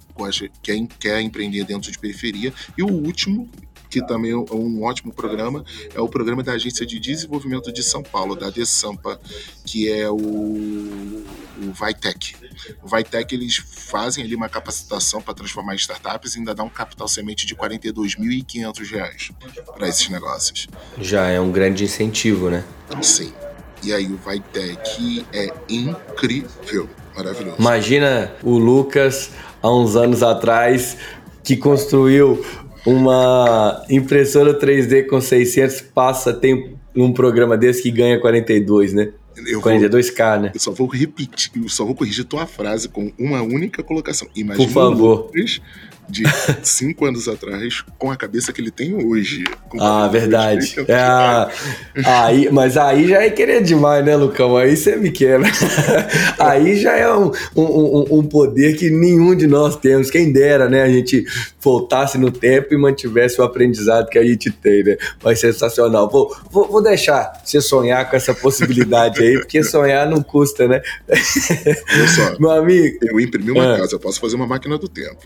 [0.62, 2.54] quem quer empreender dentro de periferia.
[2.78, 3.50] E o último,
[3.90, 8.04] que também é um ótimo programa, é o programa da Agência de Desenvolvimento de São
[8.04, 9.20] Paulo, da DESAMPA,
[9.66, 12.36] que é o, o Vitec.
[12.84, 16.70] O Vitec, eles fazem ali uma capacitação para transformar em startups e ainda dá um
[16.70, 19.32] capital semente de R$ 42.500
[19.76, 20.68] para esses negócios.
[21.00, 22.64] Já é um grande incentivo, né?
[23.02, 23.34] Sim.
[23.82, 27.56] E aí o Vitec é incrível, maravilhoso.
[27.58, 29.32] Imagina o Lucas
[29.62, 30.98] há uns anos atrás
[31.44, 32.46] que construiu
[32.86, 39.12] uma impressora 3D com 600 passa, tem um programa desse que ganha 42, né?
[39.48, 40.52] Eu 42k, vou, né?
[40.54, 44.28] Eu só vou repetir, eu só vou corrigir tua frase com uma única colocação.
[44.36, 45.26] Imagina Por favor.
[45.28, 45.62] Lucas
[46.10, 46.24] de
[46.64, 49.44] cinco anos atrás com a cabeça que ele tem hoje.
[49.80, 50.76] Ah, verdade.
[50.88, 54.58] É, aí, mas aí já é querer demais, né, Lucão?
[54.58, 55.48] Aí você me quebra.
[56.40, 60.10] aí já é um, um, um, poder que nenhum de nós temos.
[60.10, 60.84] Quem dera, né?
[60.84, 61.26] A gente
[61.62, 64.98] voltasse no tempo e mantivesse o aprendizado que a gente tem, né?
[65.24, 66.10] Mas sensacional.
[66.10, 70.82] Vou, vou, vou deixar você sonhar com essa possibilidade aí, porque sonhar não custa, né?
[71.08, 72.98] Olha só, Meu amigo.
[73.02, 73.78] Eu imprimi uma ah.
[73.78, 75.18] casa, eu posso fazer uma máquina do tempo.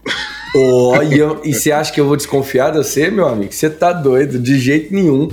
[1.44, 3.52] E você acha que eu vou desconfiar de você, meu amigo?
[3.52, 5.28] Você tá doido, de jeito nenhum.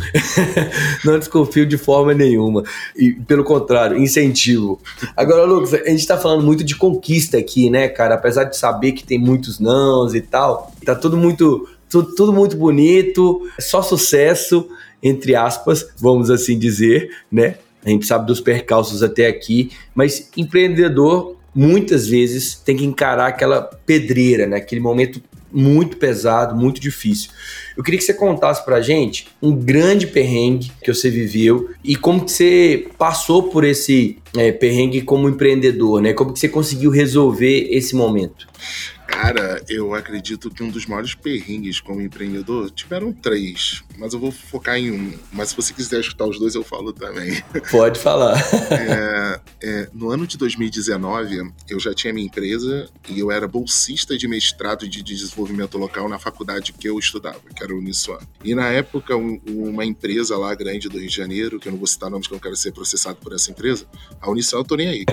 [1.04, 2.62] Não desconfio de forma nenhuma.
[2.96, 4.80] E, pelo contrário, incentivo.
[5.16, 8.14] Agora, Lucas, a gente tá falando muito de conquista aqui, né, cara?
[8.14, 12.56] Apesar de saber que tem muitos nãos e tal, tá tudo muito, tudo, tudo muito
[12.56, 14.68] bonito, só sucesso,
[15.02, 17.56] entre aspas, vamos assim dizer, né?
[17.84, 23.62] A gente sabe dos percalços até aqui, mas empreendedor muitas vezes tem que encarar aquela
[23.62, 24.56] pedreira, né?
[24.56, 25.20] aquele momento
[25.52, 27.30] muito pesado, muito difícil.
[27.76, 32.24] Eu queria que você contasse pra gente um grande perrengue que você viveu e como
[32.24, 36.12] que você passou por esse é, perrengue como empreendedor, né?
[36.12, 38.46] Como que você conseguiu resolver esse momento?
[39.20, 44.32] Cara, eu acredito que um dos maiores perrengues como empreendedor tiveram três, mas eu vou
[44.32, 45.12] focar em um.
[45.30, 47.42] Mas se você quiser escutar os dois, eu falo também.
[47.70, 48.40] Pode falar.
[48.70, 54.16] É, é, no ano de 2019, eu já tinha minha empresa e eu era bolsista
[54.16, 58.18] de mestrado de desenvolvimento local na faculdade que eu estudava, que era o Uniswan.
[58.42, 61.78] E na época, um, uma empresa lá grande do Rio de Janeiro, que eu não
[61.78, 63.86] vou citar nomes que eu não quero ser processado por essa empresa,
[64.20, 65.04] a Uniswan eu tô nem aí,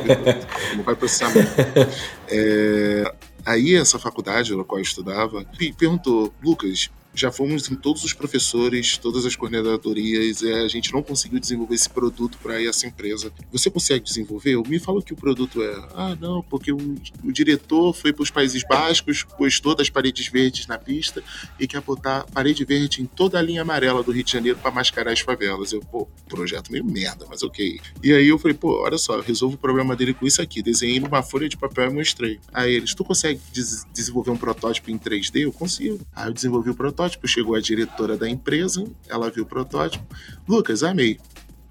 [0.76, 1.52] não vai processar mesmo.
[2.30, 3.14] É,
[3.48, 6.90] Aí essa faculdade na qual eu estudava perguntou, Lucas,
[7.20, 11.76] já fomos em todos os professores, todas as coordenadorias, e a gente não conseguiu desenvolver
[11.76, 13.32] esse produto para essa empresa.
[13.52, 14.56] Você consegue desenvolver?
[14.68, 15.88] Me fala que o produto é.
[15.96, 20.28] Ah, não, porque o, o diretor foi para os Países Bascos, pôs todas as paredes
[20.28, 21.24] verdes na pista
[21.60, 24.70] e quer botar parede verde em toda a linha amarela do Rio de Janeiro para
[24.70, 25.74] mascarar as favelas.
[25.74, 27.80] Eu, pô, projeto meio merda, mas ok.
[28.04, 30.62] E aí eu falei, pô, olha só, resolvo o problema dele com isso aqui.
[30.62, 32.40] Desenhei numa folha de papel e mostrei.
[32.54, 35.42] Aí eles, tu consegue des desenvolver um protótipo em 3D?
[35.42, 36.00] Eu consigo.
[36.16, 40.06] Aí eu desenvolvi o protótipo protótipo, chegou a diretora da empresa, ela viu o protótipo.
[40.48, 41.18] Lucas, amei.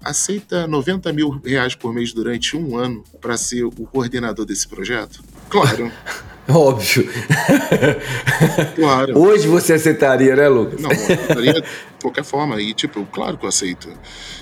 [0.03, 5.23] Aceita 90 mil reais por mês durante um ano para ser o coordenador desse projeto?
[5.49, 5.91] Claro.
[6.49, 7.09] Óbvio.
[8.75, 9.19] Claro.
[9.19, 10.79] Hoje você aceitaria, né, Lucas?
[10.79, 11.63] Não, eu aceitaria
[12.01, 12.61] qualquer forma.
[12.61, 13.89] E, tipo, claro que eu aceito.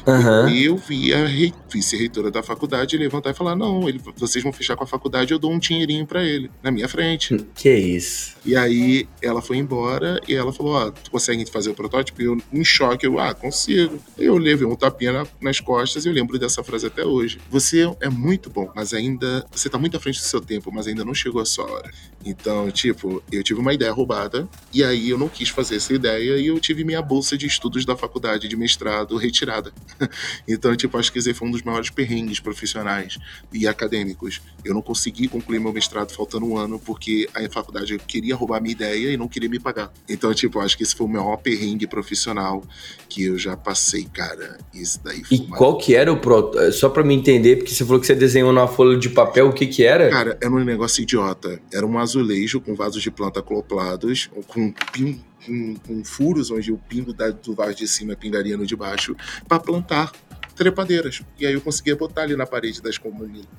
[0.05, 0.49] Uhum.
[0.49, 1.25] E eu vi a
[1.71, 5.39] vice-reitora da faculdade levantar e falar: não, ele, vocês vão fechar com a faculdade, eu
[5.39, 7.37] dou um dinheirinho para ele, na minha frente.
[7.55, 8.35] Que isso.
[8.45, 12.21] E aí ela foi embora e ela falou: Ó, oh, tu consegue fazer o protótipo?
[12.21, 13.99] E eu, em choque, eu, ah, consigo.
[14.17, 17.39] Eu levei um tapinha na, nas costas e eu lembro dessa frase até hoje.
[17.49, 19.45] Você é muito bom, mas ainda.
[19.51, 21.91] Você tá muito à frente do seu tempo, mas ainda não chegou a sua hora.
[22.25, 26.37] Então, tipo, eu tive uma ideia roubada e aí eu não quis fazer essa ideia
[26.37, 29.71] e eu tive minha bolsa de de estudos da faculdade de mestrado retirada.
[30.47, 33.17] então, tipo, acho que esse foi um dos maiores perrengues profissionais
[33.53, 34.41] e acadêmicos.
[34.63, 38.71] Eu não consegui concluir meu mestrado faltando um ano porque a faculdade queria roubar minha
[38.71, 39.91] ideia e não queria me pagar.
[40.09, 42.63] Então, tipo, acho que esse foi o maior perrengue profissional
[43.07, 44.57] que eu já passei, cara.
[44.73, 45.57] Isso daí foi E uma...
[45.57, 46.51] qual que era o pro...
[46.71, 49.53] só para me entender, porque você falou que você desenhou numa folha de papel, o
[49.53, 50.09] que que era?
[50.09, 51.61] Cara, era um negócio idiota.
[51.71, 56.77] Era um azulejo com vasos de planta acoplados, com pin com, com, furos onde o
[56.77, 59.15] pingo da, do vaso de cima pingaria no de baixo,
[59.47, 60.11] para plantar
[60.55, 61.21] trepadeiras.
[61.37, 62.99] E aí eu conseguia botar ali na parede das,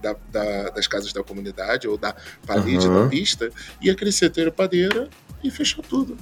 [0.02, 2.14] da, da, das casas da comunidade ou da
[2.46, 3.04] parede uhum.
[3.04, 5.08] da pista, ia crescer trepadeira
[5.44, 6.16] e fechou tudo.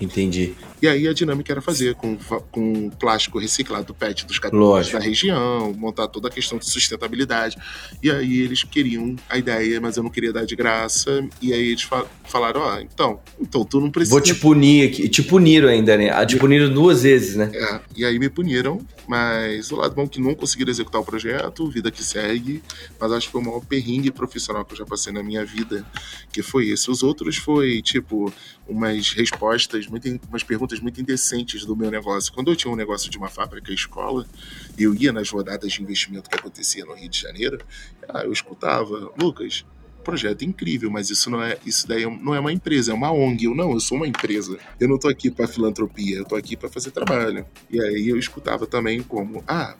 [0.00, 0.54] Entendi.
[0.82, 2.16] E aí a dinâmica era fazer com,
[2.50, 7.58] com plástico reciclado PET dos catadores da região, montar toda a questão de sustentabilidade.
[8.02, 11.28] E aí eles queriam a ideia, mas eu não queria dar de graça.
[11.42, 11.86] E aí eles
[12.24, 14.14] falaram: Ó, oh, então, então tu não precisa.
[14.14, 15.06] Vou te punir aqui.
[15.08, 16.10] Te puniram ainda, né?
[16.10, 17.50] Ah, te puniram duas vezes, né?
[17.52, 21.04] É, e aí me puniram, mas o lado bom é que não conseguiram executar o
[21.04, 22.62] projeto, vida que segue.
[22.98, 25.84] Mas acho que foi o maior perrengue profissional que eu já passei na minha vida,
[26.32, 26.90] que foi esse.
[26.90, 28.32] Os outros foi, tipo,
[28.66, 32.32] umas respostas, muito, umas perguntas muito indecentes do meu negócio.
[32.32, 34.26] Quando eu tinha um negócio de uma fábrica escola,
[34.78, 37.58] eu ia nas rodadas de investimento que acontecia no Rio de Janeiro,
[38.08, 39.64] ah, eu escutava, Lucas,
[40.04, 43.44] projeto incrível, mas isso não é isso daí não é uma empresa, é uma ONG.
[43.44, 44.58] Eu não, eu sou uma empresa.
[44.78, 47.44] Eu não tô aqui para filantropia, eu tô aqui para fazer trabalho.
[47.68, 49.76] E aí eu escutava também como, ah,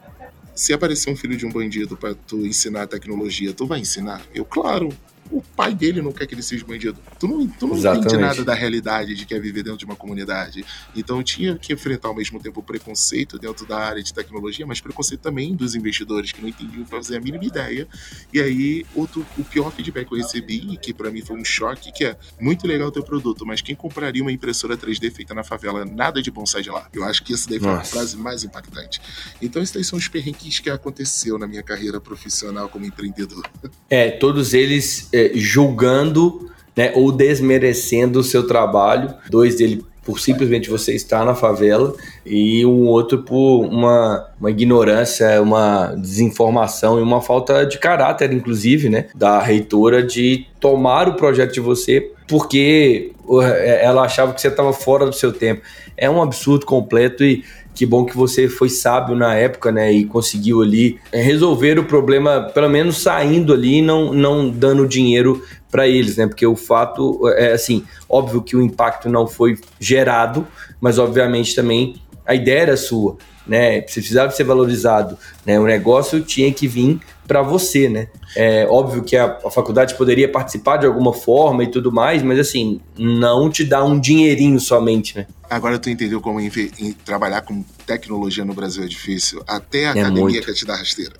[0.55, 4.23] se aparecer um filho de um bandido para tu ensinar tecnologia, tu vai ensinar?
[4.35, 4.91] Eu, claro
[5.31, 6.99] o pai dele não quer que ele seja bandido.
[7.19, 9.97] Tu não, tu não entende nada da realidade de que é viver dentro de uma
[9.97, 10.65] comunidade.
[10.95, 14.81] Então tinha que enfrentar ao mesmo tempo o preconceito dentro da área de tecnologia, mas
[14.81, 17.87] preconceito também dos investidores que não entendiam fazer a mínima ideia.
[18.33, 21.93] E aí, outro, o pior feedback que eu recebi, que para mim foi um choque,
[21.93, 25.45] que é muito legal o teu produto, mas quem compraria uma impressora 3D feita na
[25.45, 26.89] favela, nada de bom sai de lá.
[26.93, 27.83] Eu acho que isso daí foi Nossa.
[27.83, 29.01] a frase mais impactante.
[29.41, 33.49] Então, esses daí são os perrengues que aconteceu na minha carreira profissional como empreendedor.
[33.89, 35.09] É, todos eles.
[35.13, 39.15] É é, julgando né, ou desmerecendo o seu trabalho.
[39.29, 41.95] Dois dele por simplesmente você estar na favela
[42.25, 48.89] e um outro por uma, uma ignorância, uma desinformação e uma falta de caráter, inclusive,
[48.89, 53.11] né, da reitora de tomar o projeto de você porque
[53.43, 55.63] é, ela achava que você estava fora do seu tempo.
[55.97, 57.45] É um absurdo completo e
[57.81, 59.91] que bom que você foi sábio na época, né?
[59.91, 64.87] E conseguiu ali é, resolver o problema, pelo menos saindo ali e não, não dando
[64.87, 66.27] dinheiro para eles, né?
[66.27, 70.47] Porque o fato é assim, óbvio que o impacto não foi gerado,
[70.79, 71.95] mas obviamente também
[72.27, 73.17] a ideia era sua,
[73.47, 73.81] né?
[73.81, 75.17] Precisava ser valorizado,
[75.47, 75.59] né?
[75.59, 77.01] O negócio tinha que vir
[77.31, 78.09] para você, né?
[78.35, 82.41] É óbvio que a, a, faculdade poderia participar de alguma forma e tudo mais, mas
[82.41, 85.29] assim, não te dá um dinheirinho somente, né?
[85.49, 86.51] Agora tu entendeu como em,
[86.81, 89.45] em trabalhar com tecnologia no Brasil é difícil.
[89.47, 90.45] Até a é academia muito.
[90.45, 91.13] quer te dar rasteira.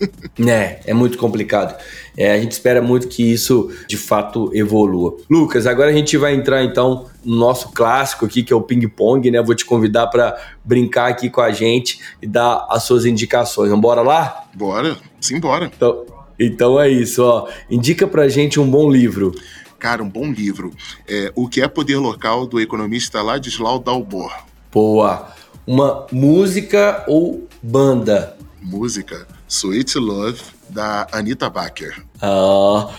[0.46, 1.76] É, é muito complicado.
[2.16, 5.16] É, a gente espera muito que isso de fato evolua.
[5.28, 9.30] Lucas, agora a gente vai entrar então no nosso clássico aqui, que é o ping-pong,
[9.30, 9.42] né?
[9.42, 13.70] Vou te convidar para brincar aqui com a gente e dar as suas indicações.
[13.70, 14.44] Vamos bora lá?
[14.54, 15.70] Bora, simbora.
[15.74, 16.06] Então,
[16.38, 17.48] então é isso, ó.
[17.68, 19.34] Indica pra gente um bom livro.
[19.78, 20.72] Cara, um bom livro.
[21.06, 24.32] É, o que é Poder Local, do economista Ladislau Dalbor.
[24.72, 25.32] Boa.
[25.66, 28.36] Uma música ou banda?
[28.60, 29.37] Música.
[29.48, 31.94] Sweet Love, da Anita Baker.
[32.20, 32.86] Ah.
[32.86, 32.90] Oh.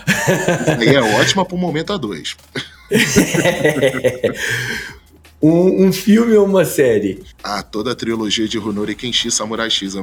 [0.82, 2.36] é ótima pro momento a dois.
[5.42, 7.22] Um, um, filme ou uma série?
[7.42, 9.94] Ah, toda a trilogia de Honori Kenshi Samurai X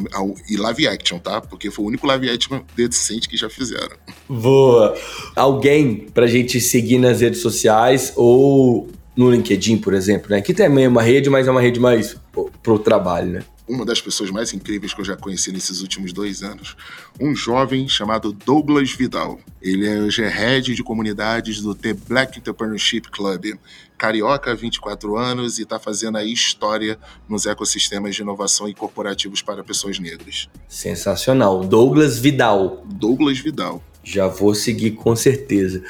[0.49, 1.39] e live action, tá?
[1.39, 3.95] Porque foi o único live action decente que já fizeram.
[4.27, 4.97] Boa!
[5.35, 10.41] Alguém pra gente seguir nas redes sociais ou no LinkedIn, por exemplo, né?
[10.41, 12.15] Que também é uma rede, mas é uma rede mais
[12.61, 13.43] pro trabalho, né?
[13.67, 16.75] uma das pessoas mais incríveis que eu já conheci nesses últimos dois anos,
[17.19, 19.39] um jovem chamado Douglas Vidal.
[19.61, 23.55] Ele é o head de comunidades do The Black Entrepreneurship Club.
[23.97, 29.63] Carioca, 24 anos e está fazendo a história nos ecossistemas de inovação e corporativos para
[29.63, 30.47] pessoas negras.
[30.67, 31.61] Sensacional.
[31.61, 32.85] Douglas Vidal.
[32.85, 33.83] Douglas Vidal.
[34.09, 35.83] Já vou seguir com certeza.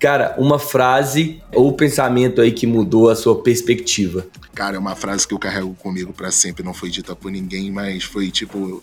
[0.00, 4.26] Cara, uma frase ou pensamento aí que mudou a sua perspectiva.
[4.52, 7.70] Cara, é uma frase que eu carrego comigo para sempre, não foi dita por ninguém,
[7.70, 8.82] mas foi tipo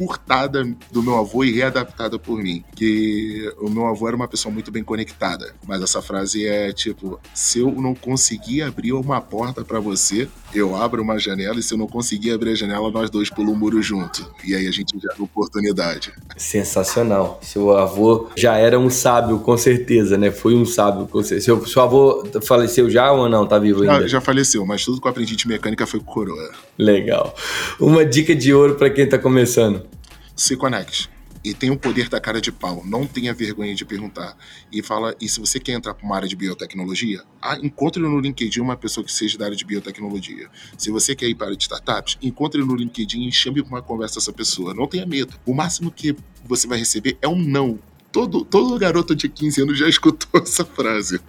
[0.00, 2.64] furtada do meu avô e readaptada por mim.
[2.74, 5.54] Que o meu avô era uma pessoa muito bem conectada.
[5.68, 10.74] Mas essa frase é tipo: se eu não conseguir abrir uma porta para você, eu
[10.74, 13.56] abro uma janela, e se eu não conseguir abrir a janela, nós dois pulamos o
[13.56, 14.32] muro junto.
[14.44, 16.12] E aí a gente já oportunidade.
[16.36, 17.40] Sensacional.
[17.42, 20.30] Seu avô já era um sábio, com certeza, né?
[20.30, 21.46] Foi um sábio, com certeza.
[21.46, 23.46] Seu, seu avô faleceu já ou não?
[23.46, 24.02] Tá vivo ainda?
[24.02, 26.50] Já, já faleceu, mas tudo eu aprendi de mecânica foi com coroa.
[26.78, 27.34] Legal.
[27.80, 29.89] Uma dica de ouro para quem tá começando.
[30.40, 31.10] Se conecte
[31.44, 32.82] e tem o poder da cara de pau.
[32.86, 34.34] Não tenha vergonha de perguntar.
[34.72, 38.18] E fala, e se você quer entrar para uma área de biotecnologia, ah, encontre no
[38.18, 40.48] LinkedIn uma pessoa que seja da área de biotecnologia.
[40.78, 44.32] Se você quer ir para startups, encontre no LinkedIn e chame para uma conversa essa
[44.32, 44.72] pessoa.
[44.72, 45.34] Não tenha medo.
[45.44, 47.78] O máximo que você vai receber é um não.
[48.12, 51.20] Todo, todo garoto de 15 anos já escutou essa frase.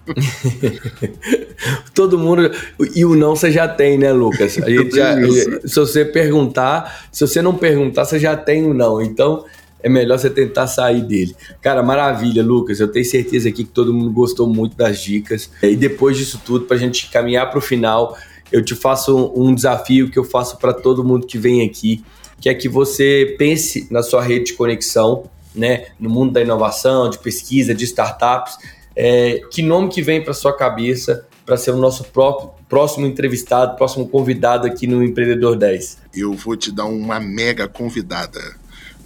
[1.93, 2.51] todo mundo.
[2.95, 4.57] E o não você já tem, né, Lucas?
[4.57, 5.15] A gente já,
[5.63, 8.99] se você perguntar, se você não perguntar, você já tem o não.
[8.99, 9.45] Então,
[9.83, 11.35] é melhor você tentar sair dele.
[11.61, 12.79] Cara, maravilha, Lucas.
[12.79, 15.51] Eu tenho certeza aqui que todo mundo gostou muito das dicas.
[15.61, 18.17] E depois disso tudo, para a gente caminhar para o final,
[18.51, 22.03] eu te faço um desafio que eu faço para todo mundo que vem aqui,
[22.39, 25.23] que é que você pense na sua rede de conexão,
[25.53, 28.57] né, no mundo da inovação, de pesquisa, de startups.
[28.95, 33.75] É, que nome que vem para sua cabeça para ser o nosso próprio, próximo entrevistado,
[33.75, 35.97] próximo convidado aqui no Empreendedor 10?
[36.13, 38.61] Eu vou te dar uma mega convidada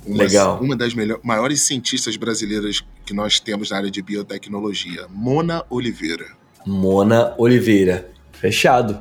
[0.05, 0.59] uma, Legal.
[0.61, 6.27] Uma das melhor, maiores cientistas brasileiras que nós temos na área de biotecnologia, Mona Oliveira.
[6.65, 8.07] Mona Oliveira.
[8.31, 8.99] Fechado.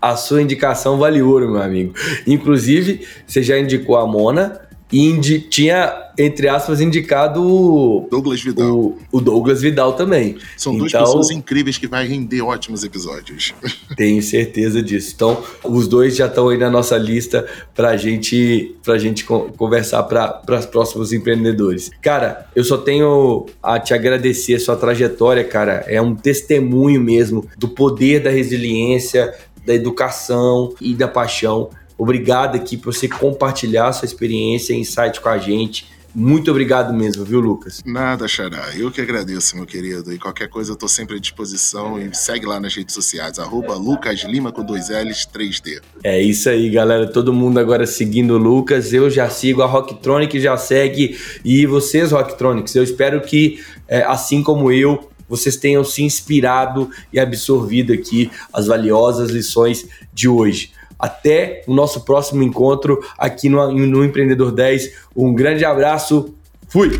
[0.00, 1.94] A sua indicação vale ouro, meu amigo.
[2.26, 4.60] Inclusive, você já indicou a Mona
[5.00, 8.70] indi tinha entre aspas, indicado Douglas Vidal.
[8.70, 10.36] O, o Douglas Vidal também.
[10.56, 13.52] São então, duas pessoas incríveis que vai render ótimos episódios.
[13.96, 15.12] Tenho certeza disso.
[15.14, 20.42] Então, os dois já estão aí na nossa lista pra gente, pra gente conversar para
[20.48, 21.90] os próximos empreendedores.
[22.00, 25.84] Cara, eu só tenho a te agradecer a sua trajetória, cara.
[25.88, 29.34] É um testemunho mesmo do poder da resiliência,
[29.66, 31.70] da educação e da paixão.
[31.96, 35.94] Obrigado aqui por você compartilhar sua experiência e insight com a gente.
[36.14, 37.82] Muito obrigado mesmo, viu, Lucas?
[37.84, 38.70] Nada, Xará.
[38.76, 40.12] Eu que agradeço, meu querido.
[40.12, 41.98] E qualquer coisa eu tô sempre à disposição.
[41.98, 45.80] E segue lá nas redes sociais, arroba Lucas Lima com dois L's 3D.
[46.04, 47.10] É isso aí, galera.
[47.10, 48.92] Todo mundo agora seguindo o Lucas.
[48.92, 51.18] Eu já sigo, a Rocktronic já segue.
[51.44, 57.18] E vocês, Rocktronics, eu espero que, é, assim como eu, vocês tenham se inspirado e
[57.18, 60.70] absorvido aqui as valiosas lições de hoje.
[61.04, 64.90] Até o nosso próximo encontro aqui no, no Empreendedor 10.
[65.14, 66.34] Um grande abraço.
[66.66, 66.98] Fui!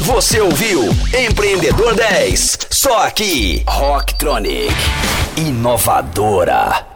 [0.00, 0.80] Você ouviu
[1.14, 4.72] Empreendedor 10, só aqui, Rocktronic,
[5.36, 6.91] inovadora.